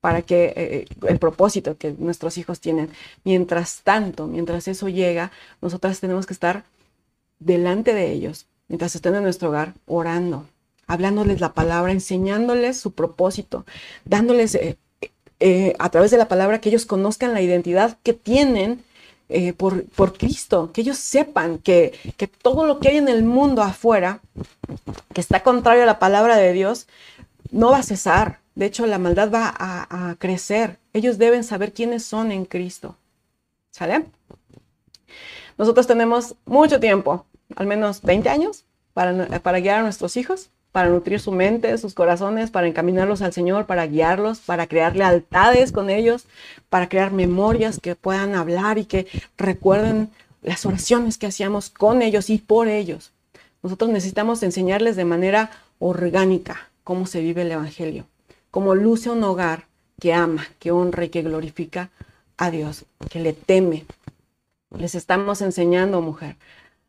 [0.00, 2.90] para que eh, el propósito que nuestros hijos tienen.
[3.24, 6.64] Mientras tanto, mientras eso llega, nosotras tenemos que estar
[7.38, 10.46] delante de ellos, mientras estén en nuestro hogar, orando,
[10.86, 13.66] hablándoles la palabra, enseñándoles su propósito,
[14.04, 14.78] dándoles eh,
[15.40, 18.82] eh, a través de la palabra que ellos conozcan la identidad que tienen
[19.56, 23.62] por, por, Cristo, que ellos sepan que, que todo lo que hay en el mundo
[23.62, 24.20] afuera,
[25.14, 26.86] que está contrario a la palabra de Dios,
[27.50, 30.78] no va a cesar, de hecho, la maldad va a, crecer.
[30.92, 32.96] Ellos deben saber quiénes son en Cristo.
[33.70, 34.04] ¿Sale?
[35.56, 37.24] Nosotros tenemos mucho tiempo,
[37.56, 41.94] al menos 20 años, para, para guiar a nuestros hijos, para nutrir su mente, sus
[41.94, 46.26] corazones, para encaminarlos al Señor, para guiarlos, para crear lealtades con ellos,
[46.68, 49.06] para crear memorias que puedan hablar y que
[49.36, 50.10] recuerden
[50.42, 53.12] las oraciones que hacíamos con ellos y por ellos.
[53.62, 58.06] Nosotros necesitamos enseñarles de manera orgánica cómo se vive el Evangelio
[58.50, 59.66] como luce un hogar
[60.00, 61.90] que ama, que honra y que glorifica
[62.36, 63.84] a Dios, que le teme.
[64.76, 66.36] Les estamos enseñando, mujer,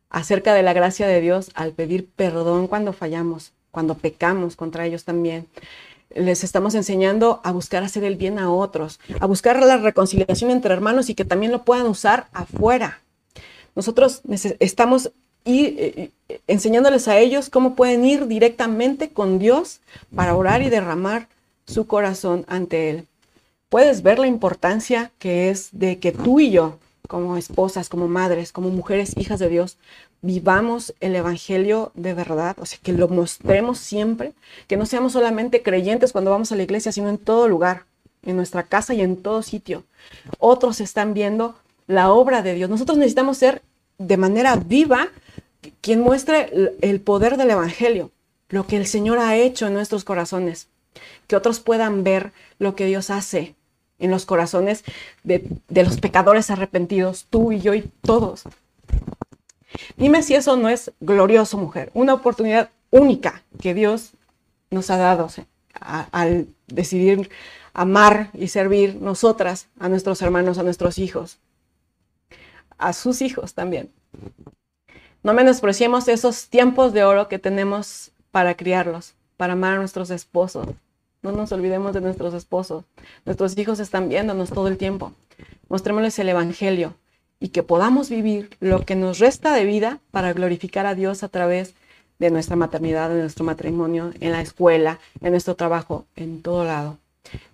[0.10, 5.04] acerca de la gracia de Dios al pedir perdón cuando fallamos, cuando pecamos contra ellos
[5.04, 5.48] también.
[6.14, 10.74] Les estamos enseñando a buscar hacer el bien a otros, a buscar la reconciliación entre
[10.74, 13.02] hermanos y que también lo puedan usar afuera.
[13.76, 14.22] Nosotros
[14.60, 15.12] estamos
[15.44, 16.12] y,
[16.48, 19.80] enseñándoles a ellos cómo pueden ir directamente con Dios
[20.16, 21.28] para orar y derramar
[21.66, 23.08] su corazón ante Él.
[23.70, 28.52] Puedes ver la importancia que es de que tú y yo, como esposas, como madres,
[28.52, 29.78] como mujeres, hijas de Dios,
[30.22, 34.34] vivamos el Evangelio de verdad, o sea, que lo mostremos siempre,
[34.68, 37.84] que no seamos solamente creyentes cuando vamos a la iglesia, sino en todo lugar,
[38.24, 39.84] en nuestra casa y en todo sitio.
[40.40, 41.56] Otros están viendo
[41.88, 42.70] la obra de Dios.
[42.70, 43.62] Nosotros necesitamos ser
[43.98, 45.10] de manera viva
[45.82, 48.12] quien muestre el poder del Evangelio,
[48.50, 50.68] lo que el Señor ha hecho en nuestros corazones
[51.28, 53.56] que otros puedan ver lo que Dios hace
[54.00, 54.84] en los corazones
[55.24, 58.44] de, los pecadores arrepentidos, tú y yo y todos.
[59.98, 64.12] Dime si eso no es glorioso, mujer, una oportunidad única que Dios
[64.70, 65.28] nos ha dado
[65.80, 67.30] al decidir
[67.74, 71.38] amar y servir nosotras a nuestros hermanos, a nuestros hijos,
[72.78, 73.92] a sus hijos también.
[75.24, 80.68] No menospreciemos esos tiempos de oro que tenemos para criarlos, para amar a nuestros esposos,
[81.22, 82.84] no nos olvidemos de nuestros esposos.
[83.26, 85.14] Nuestros hijos están viéndonos todo el tiempo.
[85.70, 86.96] Mostrémosles el Evangelio
[87.42, 91.28] y que podamos vivir lo que nos resta de vida para glorificar a Dios a
[91.28, 91.74] través
[92.20, 97.00] de nuestra maternidad, de nuestro matrimonio, en la escuela, en nuestro trabajo, en todo lado.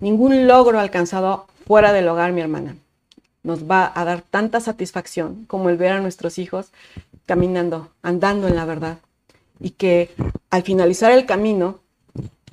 [0.02, 2.76] Ningún logro alcanzado fuera del hogar, mi hermana,
[3.44, 6.68] nos va a dar tanta satisfacción como el ver a nuestros hijos
[7.26, 8.98] caminando, andando en la verdad.
[9.62, 10.12] Y que
[10.50, 11.80] al finalizar el camino,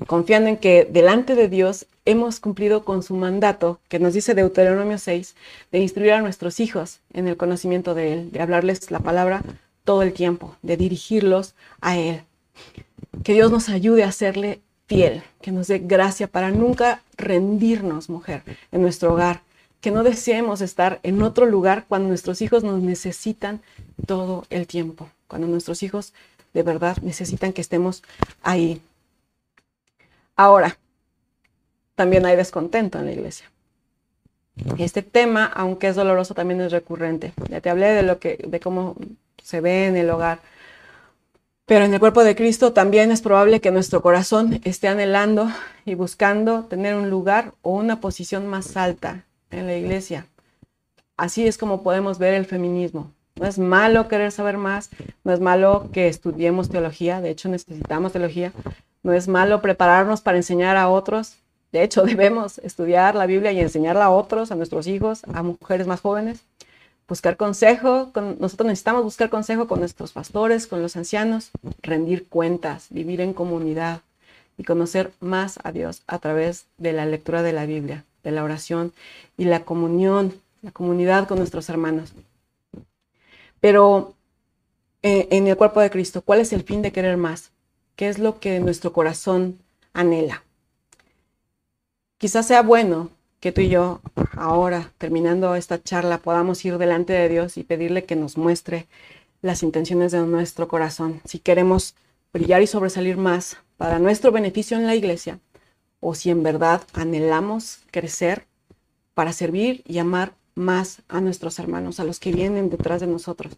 [0.06, 4.98] confiando en que delante de Dios hemos cumplido con su mandato, que nos dice Deuteronomio
[4.98, 5.34] 6,
[5.72, 9.42] de instruir a nuestros hijos en el conocimiento de Él, de hablarles la palabra
[9.84, 12.22] todo el tiempo, de dirigirlos a Él.
[13.22, 18.42] Que Dios nos ayude a serle fiel, que nos dé gracia para nunca rendirnos, mujer,
[18.72, 19.42] en nuestro hogar,
[19.80, 23.60] que no deseemos estar en otro lugar cuando nuestros hijos nos necesitan
[24.06, 26.12] todo el tiempo, cuando nuestros hijos
[26.54, 28.02] de verdad necesitan que estemos
[28.42, 28.80] ahí.
[30.36, 30.78] Ahora,
[31.94, 33.50] también hay descontento en la iglesia.
[34.78, 37.32] Este tema, aunque es doloroso, también es recurrente.
[37.48, 38.96] Ya te hablé de lo que, de cómo
[39.42, 40.40] se ve en el hogar.
[41.66, 45.50] Pero en el cuerpo de Cristo también es probable que nuestro corazón esté anhelando
[45.84, 50.26] y buscando tener un lugar o una posición más alta en la iglesia.
[51.16, 53.12] Así es como podemos ver el feminismo.
[53.36, 54.90] No es malo querer saber más,
[55.24, 58.52] no es malo que estudiemos teología, de hecho necesitamos teología,
[59.02, 61.38] no es malo prepararnos para enseñar a otros,
[61.74, 65.86] de hecho debemos estudiar la Biblia y enseñarla a otros, a nuestros hijos, a mujeres
[65.86, 66.40] más jóvenes
[67.08, 71.50] buscar consejo, nosotros necesitamos buscar consejo con nuestros pastores, con los ancianos,
[71.82, 74.00] rendir cuentas, vivir en comunidad
[74.56, 78.44] y conocer más a Dios a través de la lectura de la Biblia, de la
[78.44, 78.92] oración
[79.36, 82.12] y la comunión, la comunidad con nuestros hermanos.
[83.60, 84.14] Pero
[85.02, 87.50] eh, en el cuerpo de Cristo, ¿cuál es el fin de querer más?
[87.96, 89.58] ¿Qué es lo que nuestro corazón
[89.92, 90.42] anhela?
[92.24, 94.00] Quizás sea bueno que tú y yo
[94.34, 98.86] ahora, terminando esta charla, podamos ir delante de Dios y pedirle que nos muestre
[99.42, 101.20] las intenciones de nuestro corazón.
[101.26, 101.94] Si queremos
[102.32, 105.38] brillar y sobresalir más para nuestro beneficio en la iglesia,
[106.00, 108.46] o si en verdad anhelamos crecer
[109.12, 113.52] para servir y amar más a nuestros hermanos, a los que vienen detrás de nosotros,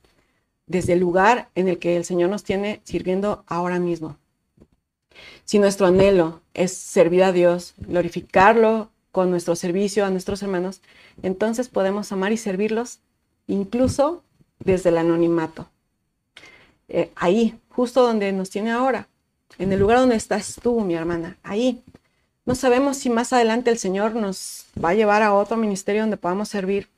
[0.66, 4.16] desde el lugar en el que el Señor nos tiene sirviendo ahora mismo.
[5.44, 10.80] Si nuestro anhelo es servir a Dios, glorificarlo con nuestro servicio a nuestros hermanos,
[11.22, 12.98] entonces podemos amar y servirlos
[13.46, 14.22] incluso
[14.58, 15.68] desde el anonimato.
[16.88, 19.06] Eh, ahí, justo donde nos tiene ahora,
[19.58, 21.82] en el lugar donde estás tú, mi hermana, ahí.
[22.46, 26.16] No sabemos si más adelante el Señor nos va a llevar a otro ministerio donde
[26.16, 26.88] podamos servir,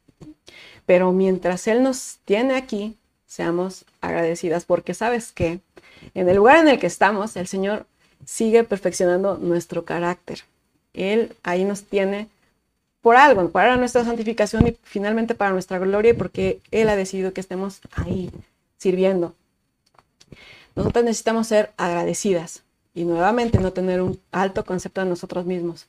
[0.86, 5.60] pero mientras Él nos tiene aquí, seamos agradecidas, porque sabes que
[6.14, 7.86] en el lugar en el que estamos, el Señor
[8.24, 10.40] sigue perfeccionando nuestro carácter.
[10.94, 12.28] Él ahí nos tiene
[13.00, 17.40] por algo, para nuestra santificación y finalmente para nuestra gloria, porque Él ha decidido que
[17.40, 18.30] estemos ahí
[18.76, 19.34] sirviendo.
[20.74, 22.62] Nosotros necesitamos ser agradecidas
[22.94, 25.86] y nuevamente no tener un alto concepto de nosotros mismos.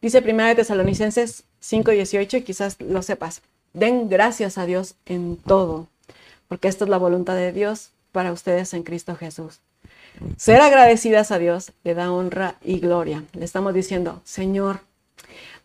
[0.00, 3.42] Dice 1 Tesalonicenses 5:18 y quizás lo sepas.
[3.72, 5.88] Den gracias a Dios en todo,
[6.48, 9.60] porque esta es la voluntad de Dios para ustedes en Cristo Jesús.
[10.36, 13.24] Ser agradecidas a Dios le da honra y gloria.
[13.32, 14.80] Le estamos diciendo, Señor,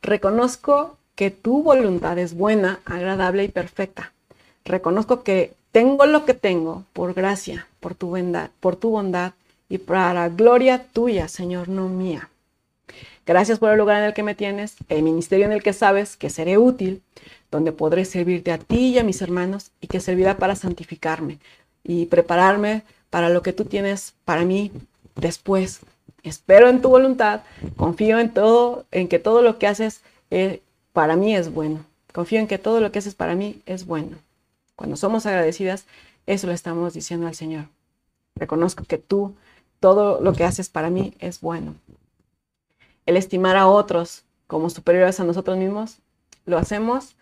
[0.02, 4.12] reconozco que tu voluntad es buena, agradable y perfecta.
[4.64, 9.34] Reconozco que tengo lo que tengo por gracia, por tu bondad, por tu bondad
[9.70, 12.30] y para gloria tuya, Señor, no mía.
[13.26, 16.16] Gracias por el lugar en el que me tienes, el ministerio en el que sabes
[16.16, 17.02] que seré útil,
[17.50, 21.40] donde podré servirte a ti y a mis hermanos y que servirá para santificarme
[21.84, 22.84] y prepararme
[23.16, 24.74] para lo que tú tienes para mí
[25.16, 25.80] después.
[26.22, 27.44] Espero en tu voluntad,
[27.78, 30.02] confío en todo, en que todo lo que haces
[30.32, 31.86] eh, para mí es bueno.
[32.14, 34.18] Confío en que todo lo que haces para mí es bueno.
[34.76, 35.86] Cuando somos agradecidas,
[36.26, 37.70] eso le estamos diciendo al Señor.
[38.36, 39.34] Reconozco que tú,
[39.80, 41.74] todo lo que haces para mí es bueno.
[43.06, 46.00] El estimar a otros como superiores a nosotros mismos,
[46.46, 47.16] lo hacemos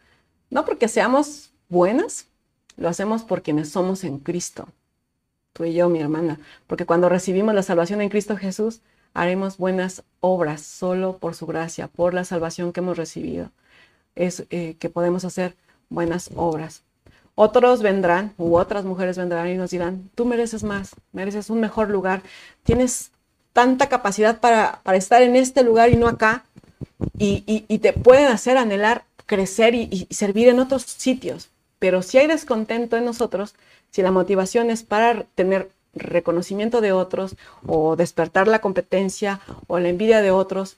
[0.49, 2.25] no porque seamos buenas,
[2.77, 4.67] lo hacemos por quienes somos en Cristo
[5.53, 8.81] tú y yo, mi hermana, porque cuando recibimos la salvación en Cristo Jesús,
[9.13, 13.51] haremos buenas obras solo por su gracia, por la salvación que hemos recibido.
[14.15, 15.56] Es eh, que podemos hacer
[15.89, 16.81] buenas obras.
[17.35, 21.89] Otros vendrán, u otras mujeres vendrán y nos dirán, tú mereces más, mereces un mejor
[21.89, 22.21] lugar,
[22.63, 23.12] tienes
[23.54, 26.45] tanta capacidad para, para estar en este lugar y no acá,
[27.17, 31.49] y, y, te pueden hacer anhelar crecer y, y servir en otros sitios.
[31.84, 33.56] Pero si hay descontento en nosotros,
[33.92, 37.36] si la motivación es para tener reconocimiento de otros
[37.67, 40.77] o despertar la competencia o la envidia de otros,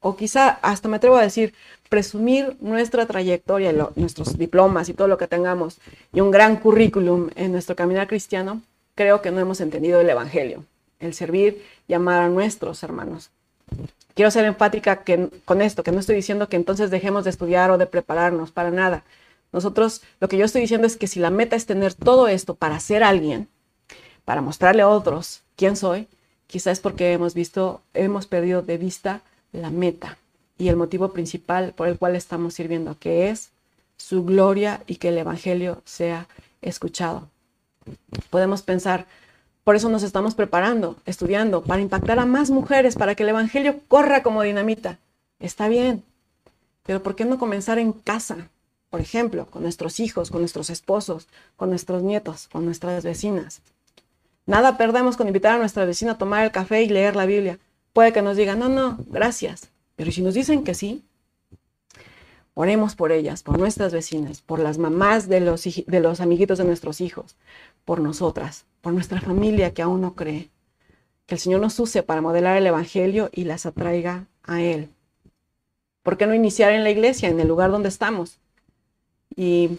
[0.00, 1.52] o quizá hasta me atrevo a decir,
[1.90, 5.76] presumir nuestra trayectoria, nuestros diplomas y todo lo que tengamos
[6.14, 8.62] y un gran currículum en nuestro caminar cristiano,
[8.94, 10.64] creo que no hemos entendido el Evangelio.
[11.00, 13.28] el servir y amar a nuestros hermanos.
[14.14, 15.02] Quiero ser enfática
[15.44, 18.70] con esto, que no estoy diciendo que entonces dejemos de estudiar o de prepararnos, para
[18.70, 19.04] nada.
[19.56, 22.56] Nosotros, lo que yo estoy diciendo es que si la meta es tener todo esto
[22.56, 23.48] para ser alguien,
[24.26, 26.08] para mostrarle a otros quién soy,
[26.46, 30.18] quizás es porque hemos visto, hemos perdido de vista la meta
[30.58, 33.48] y el motivo principal por el cual estamos sirviendo, que es
[33.96, 36.28] su gloria y que el Evangelio sea
[36.60, 37.26] escuchado.
[38.28, 39.06] Podemos pensar,
[39.64, 43.80] por eso nos estamos preparando, estudiando, para impactar a más mujeres, para que el Evangelio
[43.88, 44.98] corra como dinamita.
[45.40, 46.04] Está bien,
[46.84, 48.50] pero ¿por qué no comenzar en casa?
[48.96, 53.60] Por ejemplo, con nuestros hijos, con nuestros esposos, con nuestros nietos, con nuestras vecinas.
[54.46, 57.58] Nada perdemos con invitar a nuestra vecina a tomar el café y leer la Biblia.
[57.92, 59.68] Puede que nos digan, no, no, gracias.
[59.96, 61.04] Pero si nos dicen que sí,
[62.54, 66.64] oremos por ellas, por nuestras vecinas, por las mamás de los, de los amiguitos de
[66.64, 67.36] nuestros hijos,
[67.84, 70.48] por nosotras, por nuestra familia que aún no cree.
[71.26, 74.88] Que el Señor nos use para modelar el Evangelio y las atraiga a Él.
[76.02, 78.40] ¿Por qué no iniciar en la iglesia, en el lugar donde estamos?
[79.36, 79.78] Y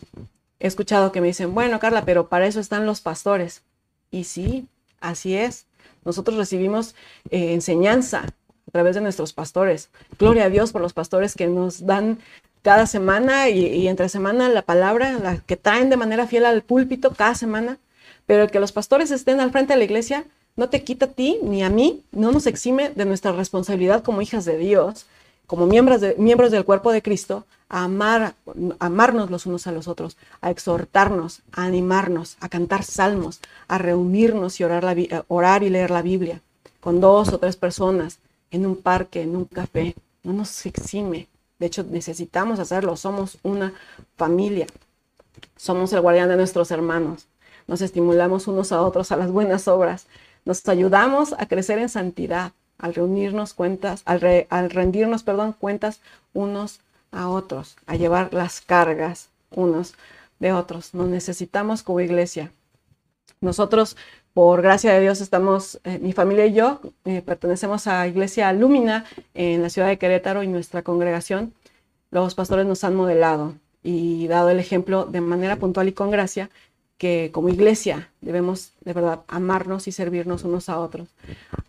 [0.59, 3.63] he escuchado que me dicen, bueno, Carla, pero para eso están los pastores.
[4.11, 4.67] Y sí,
[5.01, 5.65] así es.
[6.05, 6.95] Nosotros recibimos
[7.31, 8.19] eh, enseñanza
[8.67, 9.89] a través de nuestros pastores.
[10.19, 12.19] Gloria a Dios por los pastores que nos dan
[12.61, 17.11] cada semana y, entre semana la palabra, la que traen de manera fiel al púlpito
[17.11, 17.77] cada semana.
[18.25, 20.25] Pero el que los pastores estén al frente de la iglesia
[20.57, 24.21] no te quita a ti ni a mí, no nos exime de nuestra responsabilidad como
[24.21, 25.05] hijas de Dios,
[25.45, 28.35] como miembros, de, miembros del cuerpo de Cristo, a amar,
[28.79, 34.59] amarnos los unos a los otros, a exhortarnos, a animarnos, a cantar salmos, a reunirnos
[34.59, 36.41] y orar, la, eh, orar y leer la Biblia
[36.79, 38.19] con dos o tres personas
[38.51, 39.95] en un parque, en un café.
[40.23, 41.27] No nos exime.
[41.59, 42.95] De hecho, necesitamos hacerlo.
[42.95, 43.73] Somos una
[44.15, 44.67] familia.
[45.57, 47.27] Somos el guardián de nuestros hermanos.
[47.67, 50.07] Nos estimulamos unos a otros a las buenas obras.
[50.45, 55.99] Nos ayudamos a crecer en santidad al reunirnos cuentas, al, al rendirnos, perdón, cuentas
[56.33, 56.79] unos
[57.11, 59.95] a otros, a llevar las cargas unos
[60.39, 60.93] de otros.
[60.93, 62.51] Nos necesitamos como iglesia.
[63.41, 63.97] Nosotros,
[64.33, 69.05] por gracia de Dios, estamos, eh, mi familia y yo, eh, pertenecemos a Iglesia Lumina
[69.33, 71.53] en la ciudad de Querétaro y nuestra congregación.
[72.11, 76.49] Los pastores nos han modelado y dado el ejemplo de manera puntual y con gracia
[76.97, 81.09] que como iglesia debemos de verdad amarnos y servirnos unos a otros.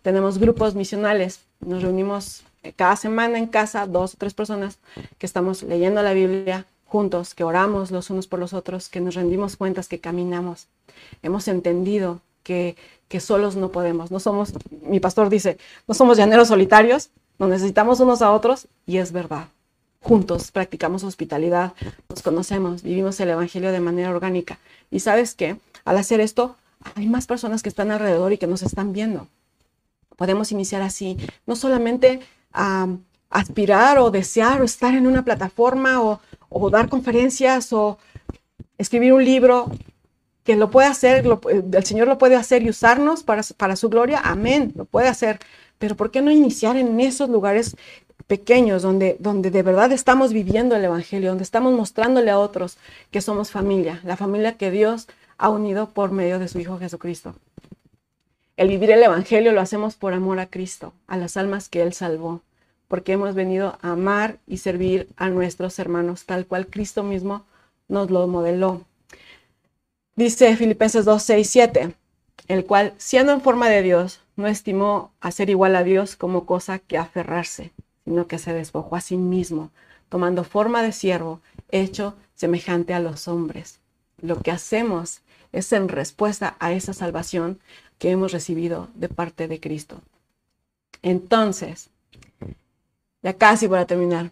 [0.01, 2.43] Tenemos grupos misionales, nos reunimos
[2.75, 4.79] cada semana en casa, dos o tres personas
[5.17, 9.15] que estamos leyendo la Biblia juntos, que oramos los unos por los otros, que nos
[9.15, 10.67] rendimos cuentas, que caminamos.
[11.21, 12.75] Hemos entendido que,
[13.07, 15.57] que solos no podemos, no somos, mi pastor dice,
[15.87, 19.47] no somos llaneros solitarios, nos necesitamos unos a otros y es verdad.
[20.01, 21.73] Juntos practicamos hospitalidad,
[22.09, 24.57] nos conocemos, vivimos el Evangelio de manera orgánica.
[24.89, 26.55] Y sabes qué, al hacer esto,
[26.95, 29.27] hay más personas que están alrededor y que nos están viendo.
[30.15, 32.21] Podemos iniciar así, no solamente
[32.51, 37.97] aspirar o desear o estar en una plataforma o, dar conferencias o
[38.77, 39.71] escribir un libro,
[40.43, 41.25] que lo puede hacer,
[41.73, 45.39] el Señor lo puede hacer y usarnos para, para su gloria, amén, lo puede hacer.
[45.77, 47.75] Pero ¿por qué no iniciar en esos lugares
[48.27, 52.77] pequeños donde, donde de verdad estamos viviendo el Evangelio, donde estamos mostrándole a otros
[53.11, 57.35] que somos familia, la familia que Dios ha unido por medio de su Hijo Jesucristo?
[58.59, 61.93] El vivir el Evangelio lo hacemos por amor a Cristo, a las almas que Él
[61.93, 62.41] salvó,
[62.89, 67.45] porque hemos venido a amar y servir a nuestros hermanos tal cual Cristo mismo
[67.87, 68.81] nos lo modeló.
[70.17, 71.95] Dice Filipenses 2, 6, 7,
[72.49, 76.45] el cual, siendo en forma de Dios, no estimó a ser igual a Dios como
[76.45, 77.71] cosa que aferrarse,
[78.03, 79.71] sino que se despojó a sí mismo,
[80.09, 81.39] tomando forma de siervo,
[81.71, 83.79] hecho semejante a los hombres.
[84.21, 85.21] Lo que hacemos
[85.53, 87.59] es en respuesta a esa salvación
[87.99, 90.01] que hemos recibido de parte de Cristo.
[91.03, 91.89] Entonces,
[93.21, 94.31] ya casi para terminar,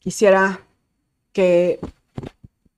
[0.00, 0.60] quisiera
[1.32, 1.78] que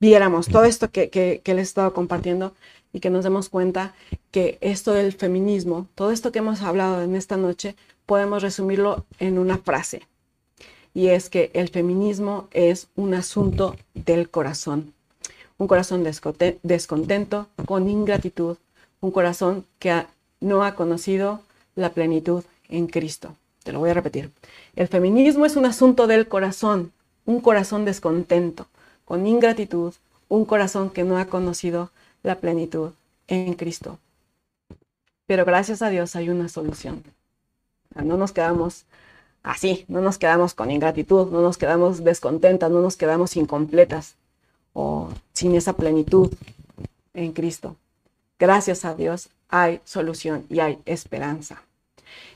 [0.00, 2.54] viéramos todo esto que, que, les he estado compartiendo
[2.92, 3.94] y que nos demos cuenta
[4.32, 9.38] que esto del feminismo, todo esto que hemos hablado en esta noche, podemos resumirlo en
[9.38, 10.02] una frase.
[10.92, 14.92] Y es que el feminismo es un asunto del corazón.
[15.58, 18.56] Un corazón descontento, con ingratitud,
[19.00, 20.06] un corazón que
[20.40, 21.40] no ha conocido
[21.74, 23.34] la plenitud en Cristo.
[23.62, 24.30] Te lo voy a repetir.
[24.76, 26.92] El feminismo es un asunto del corazón,
[27.26, 28.66] un corazón descontento,
[29.04, 29.94] con ingratitud,
[30.28, 31.90] un corazón que no ha conocido
[32.22, 32.92] la plenitud
[33.28, 33.98] en Cristo.
[35.26, 37.02] Pero gracias a Dios hay una solución.
[37.94, 38.84] No nos quedamos
[39.42, 44.14] así, no nos quedamos con ingratitud, no nos quedamos descontentas, no nos quedamos incompletas
[44.72, 46.32] o sin esa plenitud
[47.14, 47.76] en Cristo
[48.40, 51.62] gracias a Dios, hay solución y hay esperanza.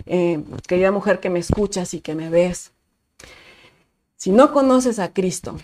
[0.07, 2.71] Eh, querida mujer que me escuchas y que me ves,
[4.17, 5.57] si no conoces a Cristo,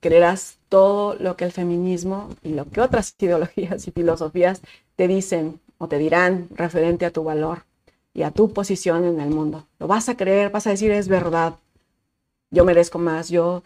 [0.00, 4.62] creerás todo lo que el feminismo y lo que otras ideologías y filosofías
[4.96, 7.64] te dicen o te dirán referente a tu valor
[8.14, 9.66] y a tu posición en el mundo.
[9.80, 11.54] Lo vas a creer, vas a decir es verdad,
[12.50, 13.64] yo merezco más, yo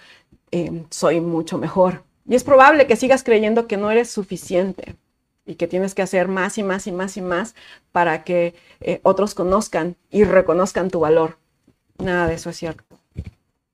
[0.50, 2.02] eh, soy mucho mejor.
[2.26, 4.96] Y es probable que sigas creyendo que no eres suficiente
[5.48, 7.54] y que tienes que hacer más y más y más y más
[7.90, 11.38] para que eh, otros conozcan y reconozcan tu valor.
[11.96, 12.84] Nada de eso es cierto.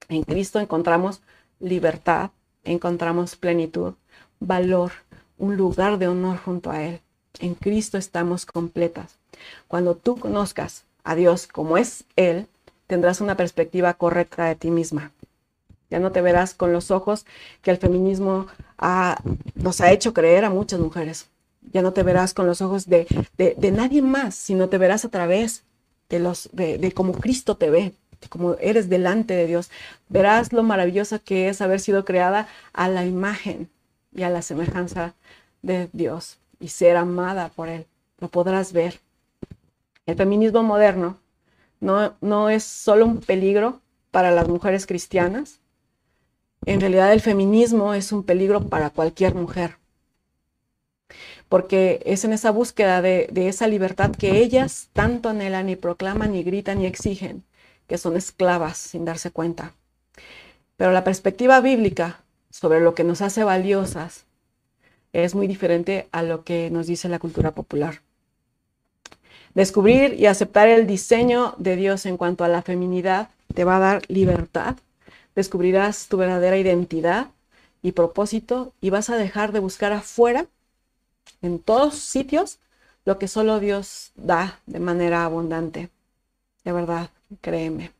[0.09, 1.21] En Cristo encontramos
[1.59, 2.31] libertad,
[2.63, 3.95] encontramos plenitud,
[4.39, 4.93] valor,
[5.37, 7.01] un lugar de honor junto a Él.
[7.41, 9.17] En Cristo estamos completas.
[9.67, 12.47] Cuando tú conozcas a Dios como es Él,
[12.87, 15.11] tendrás una perspectiva correcta de ti misma.
[15.91, 17.27] Ya no te verás con los ojos
[17.63, 18.47] que el feminismo
[19.57, 21.34] nos ha hecho creer a muchas mujeres.
[21.73, 23.07] Ya no te verás con los ojos de,
[23.73, 25.65] nadie más, sino te verás a través
[26.09, 29.71] de, los, de, cómo Cristo te ve, de cómo eres delante de Dios.
[30.09, 33.69] Verás lo maravilloso que es haber sido creada a la imagen
[34.15, 35.15] y a la semejanza
[35.63, 37.87] de Dios y ser amada por Él.
[38.19, 39.01] Lo podrás ver.
[40.07, 41.19] El feminismo moderno
[41.81, 45.59] no, no es solo un peligro para las mujeres cristianas,
[46.67, 49.77] en realidad el feminismo es un peligro para cualquier mujer,
[51.49, 56.43] porque es en esa búsqueda de, esa libertad que ellas tanto anhelan y proclaman y
[56.43, 57.45] gritan y exigen,
[57.87, 59.73] que son esclavas sin darse cuenta.
[60.77, 62.21] Pero la perspectiva bíblica
[62.51, 64.25] sobre lo que nos hace valiosas
[65.13, 68.01] es muy diferente a lo que nos dice la cultura popular.
[69.55, 73.81] Descubrir y aceptar el diseño de Dios en cuanto a la feminidad te va a
[73.81, 74.77] dar libertad
[75.35, 77.29] descubrirás tu verdadera identidad
[77.83, 80.47] y propósito y vas a dejar de buscar afuera,
[81.43, 82.59] en todos sitios,
[83.05, 85.91] lo que solo Dios da de manera abundante.
[86.65, 87.11] De verdad,
[87.41, 87.93] créeme.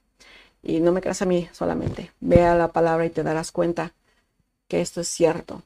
[0.63, 2.11] Y no me creas a mí solamente.
[2.21, 3.93] Vea la palabra y te darás cuenta
[4.69, 5.63] que esto es cierto.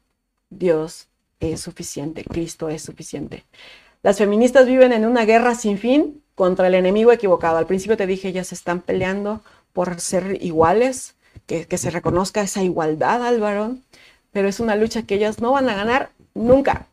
[0.51, 1.07] Dios
[1.41, 3.45] es suficiente, Cristo es suficiente.
[4.03, 7.59] Las feministas viven en una guerra sin fin contra el enemigo equivocado.
[7.59, 9.43] Al principio te dije, ellas están peleando
[9.73, 11.15] por ser iguales,
[11.47, 13.85] que, se reconozca esa igualdad al varón,
[14.33, 16.88] pero es una lucha que ellas no van a ganar nunca,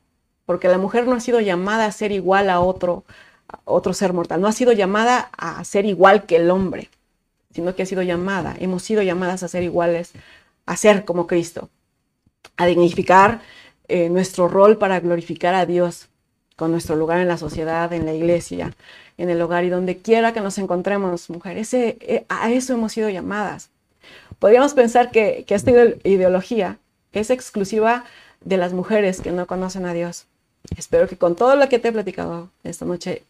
[0.45, 3.03] porque la mujer no ha sido llamada a ser igual a otro,
[3.63, 6.89] otro ser mortal, no ha sido llamada a ser igual que el hombre,
[7.53, 10.11] sino que ha sido llamada, hemos sido llamadas a ser iguales,
[10.65, 11.69] a ser como Cristo,
[12.57, 13.41] a dignificar
[13.87, 16.09] eh, nuestro rol para glorificar a Dios
[16.55, 18.73] con nuestro lugar en la sociedad, en la iglesia,
[19.17, 21.73] en el hogar y donde quiera que nos encontremos, mujeres.
[21.73, 23.69] Eh, a eso hemos sido llamadas.
[24.39, 25.71] Podríamos pensar que, esta
[26.03, 26.77] ideología
[27.13, 28.05] es exclusiva
[28.41, 30.25] de las mujeres que no conocen a Dios.
[30.77, 33.23] Espero que con todo lo que te he platicado esta noche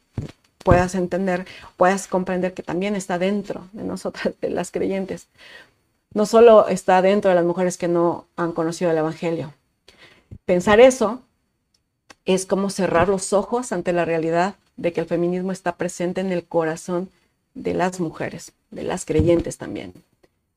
[0.63, 1.45] puedas entender,
[1.77, 5.27] puedas comprender que también está dentro de nosotras, de las creyentes.
[6.13, 9.53] No solo está dentro de las mujeres que no han conocido el Evangelio.
[10.45, 11.21] Pensar eso
[12.25, 16.31] es como cerrar los ojos ante la realidad de que el feminismo está presente en
[16.31, 17.09] el corazón
[17.53, 19.93] de las mujeres, de las creyentes también.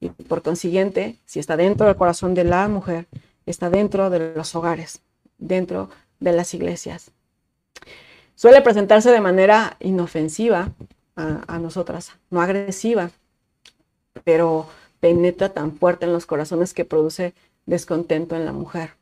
[0.00, 3.06] Y por consiguiente, si está dentro del corazón de la mujer,
[3.46, 5.00] está dentro de los hogares,
[5.38, 5.90] dentro
[6.20, 7.10] de las iglesias.
[8.34, 10.72] Suele presentarse de manera inofensiva
[11.16, 13.10] a, nosotras, no agresiva,
[14.22, 14.68] pero
[15.00, 17.34] penetra tan fuerte en los corazones que produce
[17.66, 18.92] descontento en la mujer.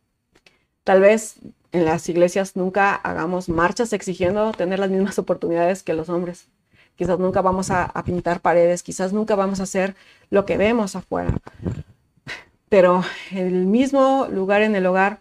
[0.83, 1.37] Tal vez
[1.73, 6.49] en las iglesias nunca hagamos marchas exigiendo tener las mismas oportunidades que los hombres
[6.97, 9.95] quizás nunca vamos a, pintar paredes, quizás nunca vamos a hacer
[10.31, 11.35] lo que vemos afuera.
[12.69, 15.21] Pero el mismo lugar en el hogar,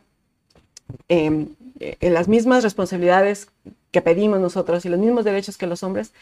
[1.08, 3.50] em, en las mismas responsabilidades
[3.92, 6.14] que pedimos nosotros y los mismos derechos que los hombres,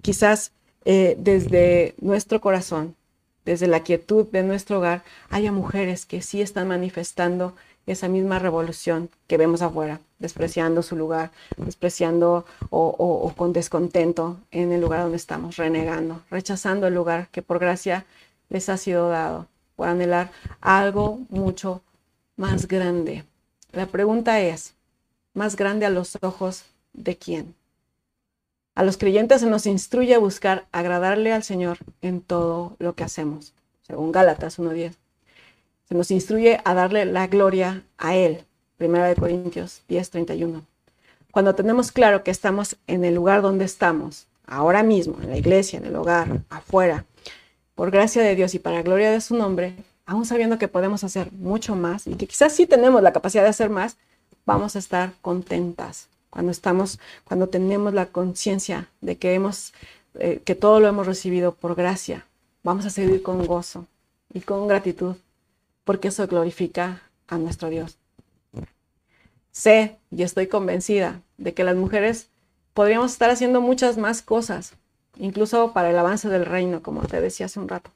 [0.00, 0.52] quizás
[0.84, 2.96] eh, desde nuestro corazón,
[3.44, 7.54] desde la quietud de nuestro hogar, haya mujeres que sí están manifestando
[7.86, 14.80] esa misma revolución que vemos afuera, despreciando su lugar, despreciando o, con descontento en el
[14.80, 18.04] lugar donde estamos, renegando, rechazando el lugar que por gracia
[18.48, 20.30] les ha sido dado, por anhelar
[20.60, 21.82] algo mucho
[22.36, 23.24] más grande.
[23.72, 24.74] La pregunta es,
[25.34, 27.54] ¿más grande a los ojos de quién?
[28.74, 33.04] A los creyentes se nos instruye a buscar agradarle al Señor en todo lo que
[33.04, 33.52] hacemos,
[33.82, 34.94] según Gálatas 1.10
[35.94, 38.44] nos instruye a darle la gloria a Él.
[38.76, 40.64] Primera de Corintios 10, 31.
[41.30, 45.78] Cuando tenemos claro que estamos en el lugar donde estamos, ahora mismo, en la iglesia,
[45.78, 47.04] en el hogar, afuera,
[47.74, 49.74] por gracia de Dios y para gloria de su nombre,
[50.04, 53.48] aún sabiendo que podemos hacer mucho más y que quizás sí tenemos la capacidad de
[53.48, 53.96] hacer más,
[54.46, 59.72] vamos a estar contentas, cuando estamos, cuando tenemos la conciencia de que hemos,
[60.14, 62.26] eh, que todo lo hemos recibido por gracia,
[62.62, 63.86] vamos a seguir con gozo
[64.32, 65.16] y con gratitud,
[65.84, 67.98] porque eso glorifica a nuestro Dios.
[69.50, 72.28] Sé y estoy convencida de que las mujeres
[72.72, 74.72] podríamos estar haciendo muchas más cosas,
[75.18, 77.90] incluso para el avance del reino, como te decía hace un rato,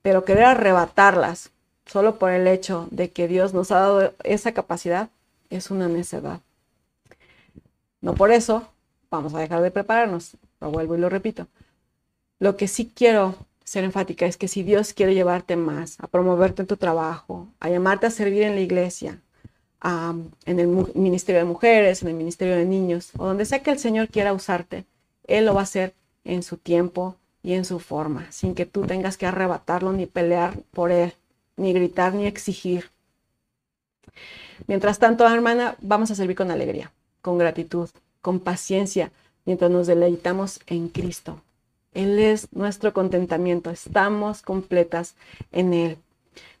[0.00, 1.50] pero querer arrebatarlas
[1.84, 5.10] solo por el hecho de que Dios nos ha dado esa capacidad
[5.50, 6.40] es una necedad.
[8.00, 8.68] No por eso
[9.10, 11.46] vamos a dejar de prepararnos, lo vuelvo y lo repito.
[12.38, 13.34] Lo que sí quiero
[13.64, 17.68] ser enfática es que si Dios quiere llevarte más, a promoverte en tu trabajo, a
[17.68, 19.20] llamarte a servir en la iglesia,
[19.82, 23.78] en el ministerio de mujeres, en el ministerio de niños, o donde sea que el
[23.78, 24.84] Señor quiera usarte,
[25.26, 25.94] Él lo va a hacer
[26.24, 30.58] en su tiempo y en su forma, sin que tú tengas que arrebatarlo ni pelear
[30.72, 31.14] por Él,
[31.56, 32.90] ni gritar ni exigir.
[34.66, 36.90] Mientras tanto, hermana, vamos a servir con alegría
[37.26, 37.90] con gratitud,
[38.22, 39.10] con paciencia,
[39.46, 41.40] mientras nos deleitamos en Cristo.
[41.92, 45.16] Él es nuestro contentamiento, estamos completas
[45.50, 45.98] en Él.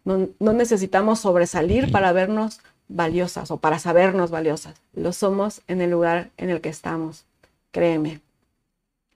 [0.04, 4.74] No, necesitamos sobresalir para vernos valiosas o para sabernos valiosas.
[4.92, 7.24] Lo somos en el lugar en el que estamos,
[7.70, 8.20] créeme.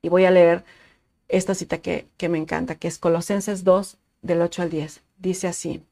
[0.02, 0.62] Y voy a leer
[1.26, 5.00] esta cita que, que me encanta, que es Colosenses 2, del 8 al 10.
[5.18, 5.82] Dice así,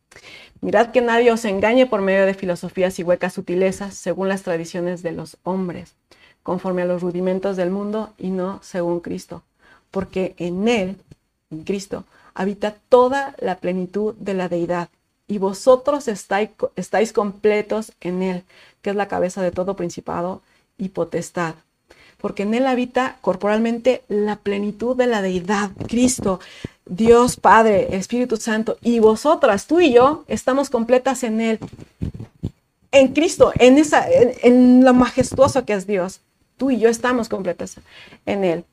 [0.61, 5.03] Mirad que nadie os engañe por medio de filosofías y huecas sutilezas según las tradiciones
[5.03, 5.95] de los hombres,
[6.43, 9.43] conforme a los rudimentos del mundo y no según Cristo,
[9.91, 10.97] porque en Él,
[11.51, 12.05] en Cristo,
[12.35, 14.89] habita toda la plenitud de la deidad,
[15.29, 18.45] y vosotros estáis, estáis completos en Él,
[18.83, 20.43] que es la cabeza de todo principado
[20.77, 21.55] y potestad
[22.19, 26.41] porque en Él habita corporalmente la plenitud de la deidad, Cristo,
[26.89, 31.59] Dios Padre, Espíritu Santo, y vosotras, tú y yo, estamos completas en Él,
[32.91, 36.21] en Cristo, en, esa, en, lo majestuoso que es Dios.
[36.57, 37.77] Tú y yo estamos completas
[38.27, 38.65] en Él.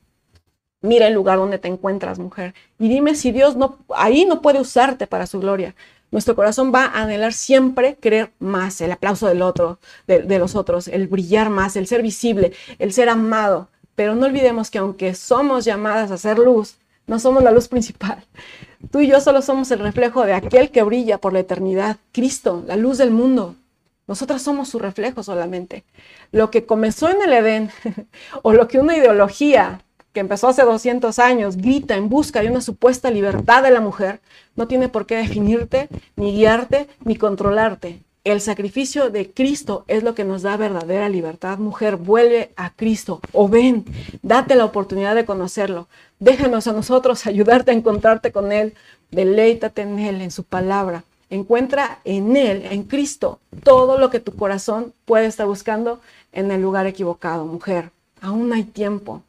[0.80, 4.60] Mira el lugar donde te encuentras, mujer, y dime si Dios no, ahí no puede
[4.60, 5.74] usarte para su gloria.
[6.10, 10.86] Nuestro corazón va a anhelar siempre querer más, el aplauso del otro, de, los otros,
[10.88, 13.68] el brillar más, el ser visible, el ser amado.
[13.96, 16.76] Pero no olvidemos que aunque somos llamadas a ser luz,
[17.06, 18.24] no somos la luz principal.
[18.90, 22.64] Tú y yo solo somos el reflejo de aquel que brilla por la eternidad, Cristo,
[22.66, 23.56] la luz del mundo.
[24.06, 25.84] Nosotras somos su reflejo solamente.
[26.30, 27.70] Lo que comenzó en el Edén
[28.42, 29.80] o lo que una ideología
[30.12, 34.20] que empezó hace 200 años, grita en busca de una supuesta libertad de la mujer,
[34.54, 38.00] no tiene por qué definirte, ni guiarte, ni controlarte.
[38.26, 41.58] El sacrificio de Cristo es lo que nos da verdadera libertad.
[41.58, 43.84] Mujer, vuelve a Cristo o ven,
[44.22, 45.86] date la oportunidad de conocerlo.
[46.18, 48.74] Déjanos a nosotros ayudarte a encontrarte con Él.
[49.12, 51.04] Deleítate en Él, en su palabra.
[51.30, 56.00] Encuentra en Él, en Cristo, todo lo que tu corazón puede estar buscando
[56.32, 57.44] en el lugar equivocado.
[57.44, 59.22] Mujer, aún hay tiempo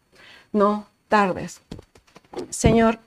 [0.52, 1.62] no tardes.
[2.50, 2.98] Señor,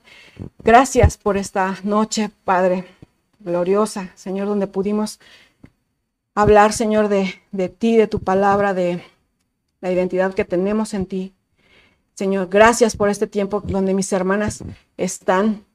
[0.63, 2.85] gracias por esta noche, Padre,
[3.43, 5.19] gloriosa, Señor, donde pudimos
[6.35, 9.03] hablar, Señor, de, de ti, de tu palabra, de
[9.81, 11.33] la identidad que tenemos en ti.
[12.13, 14.63] Señor, gracias por este tiempo donde mis hermanas
[14.97, 15.65] están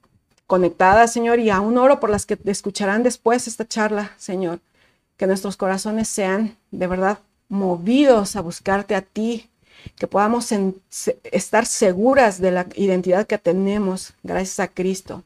[0.47, 4.61] conectadas, Señor, y aún oro por las que escucharán después esta charla, Señor.
[5.17, 9.51] Que nuestros corazones sean de verdad movidos a buscarte a ti,
[9.97, 10.53] que podamos
[11.33, 15.25] estar seguras de la identidad que tenemos gracias a Cristo.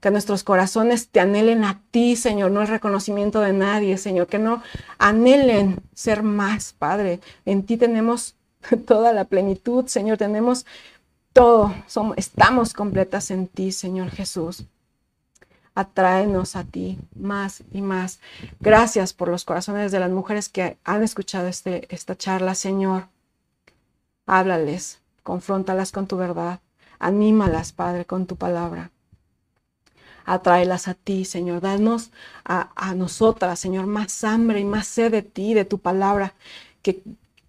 [0.00, 4.38] Que nuestros corazones te anhelen a ti, Señor, no el reconocimiento de nadie, Señor, que
[4.38, 4.62] no
[4.98, 7.20] anhelen ser más, Padre.
[7.44, 8.36] En ti tenemos
[8.86, 10.66] toda la plenitud, Señor, tenemos
[11.32, 14.64] todo, somos, estamos completas en ti, Señor Jesús.
[15.74, 18.18] Atráenos a ti más y más.
[18.58, 23.06] Gracias por los corazones de las mujeres que han escuchado este, esta charla, Señor.
[24.26, 26.60] Háblales, confróntalas con tu verdad,
[26.98, 28.90] anímalas, Padre, con tu palabra.
[30.32, 31.60] Atráelas a ti, Señor.
[31.60, 32.10] Danos
[32.44, 36.34] a, a nosotras, Señor, más hambre y más sed de ti, de tu palabra.
[36.82, 37.02] Que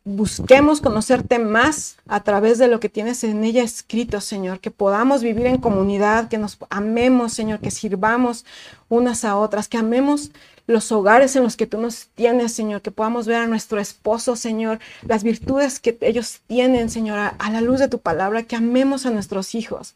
[0.03, 5.21] busquemos conocerte más a través de lo que tienes en ella escrito, Señor, que podamos
[5.21, 8.45] vivir en comunidad, que nos amemos, Señor, que sirvamos
[8.87, 10.31] unas a otras, que amemos
[10.67, 14.35] los hogares en los que tú nos tienes, Señor, que podamos ver a nuestro esposo,
[14.35, 19.05] Señor, las virtudes que ellos tienen, Señor, a, la luz de tu palabra, que amemos
[19.05, 19.95] a nuestros hijos.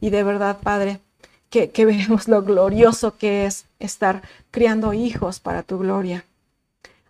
[0.00, 1.00] Y de verdad, Padre,
[1.50, 6.24] que, que veamos lo glorioso que es estar criando hijos para tu gloria.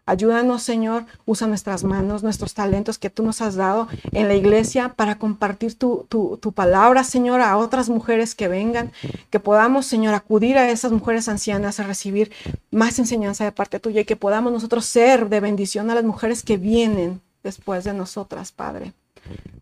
[0.09, 4.95] Ayúdanos, Señor, usa nuestras manos, nuestros talentos que tú nos has dado en la iglesia
[4.97, 8.91] para compartir tu, tu, palabra, Señor, a otras mujeres que vengan,
[9.29, 12.33] que podamos, Señor, acudir a esas mujeres ancianas a recibir
[12.71, 16.43] más enseñanza de parte tuya y que podamos nosotros ser de bendición a las mujeres
[16.43, 18.95] que vienen después de nosotras, Padre.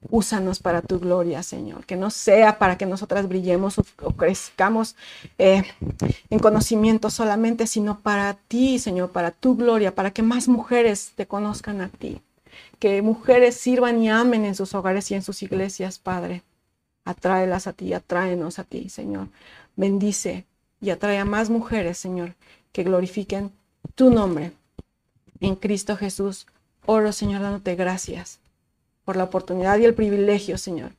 [0.09, 1.85] Úsanos para tu gloria, Señor.
[1.85, 4.97] Que no sea para que nosotras brillemos o, crezcamos
[5.39, 5.64] eh,
[6.31, 11.27] en conocimiento solamente, sino para ti, Señor, para tu gloria, para que más mujeres te
[11.27, 12.21] conozcan a ti.
[12.79, 16.43] Que mujeres sirvan y amen en sus hogares y en sus iglesias, Padre.
[17.05, 19.29] Atráelas a ti, atráenos a ti, Señor.
[19.77, 20.45] Bendice
[20.81, 22.35] y atrae a más mujeres, Señor,
[22.73, 23.51] que glorifiquen
[23.95, 24.53] tu nombre.
[25.41, 26.47] En Cristo Jesús,
[26.87, 28.41] oro, Señor, dándote gracias
[29.07, 30.91] por la oportunidad y el privilegio, Señor,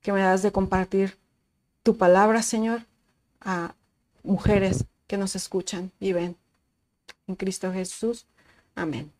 [0.00, 1.18] que me das de compartir
[1.82, 2.86] tu palabra, Señor,
[3.40, 3.74] a
[4.22, 6.36] mujeres que nos escuchan y ven.
[7.26, 8.26] En Cristo Jesús.
[8.76, 9.12] Amén.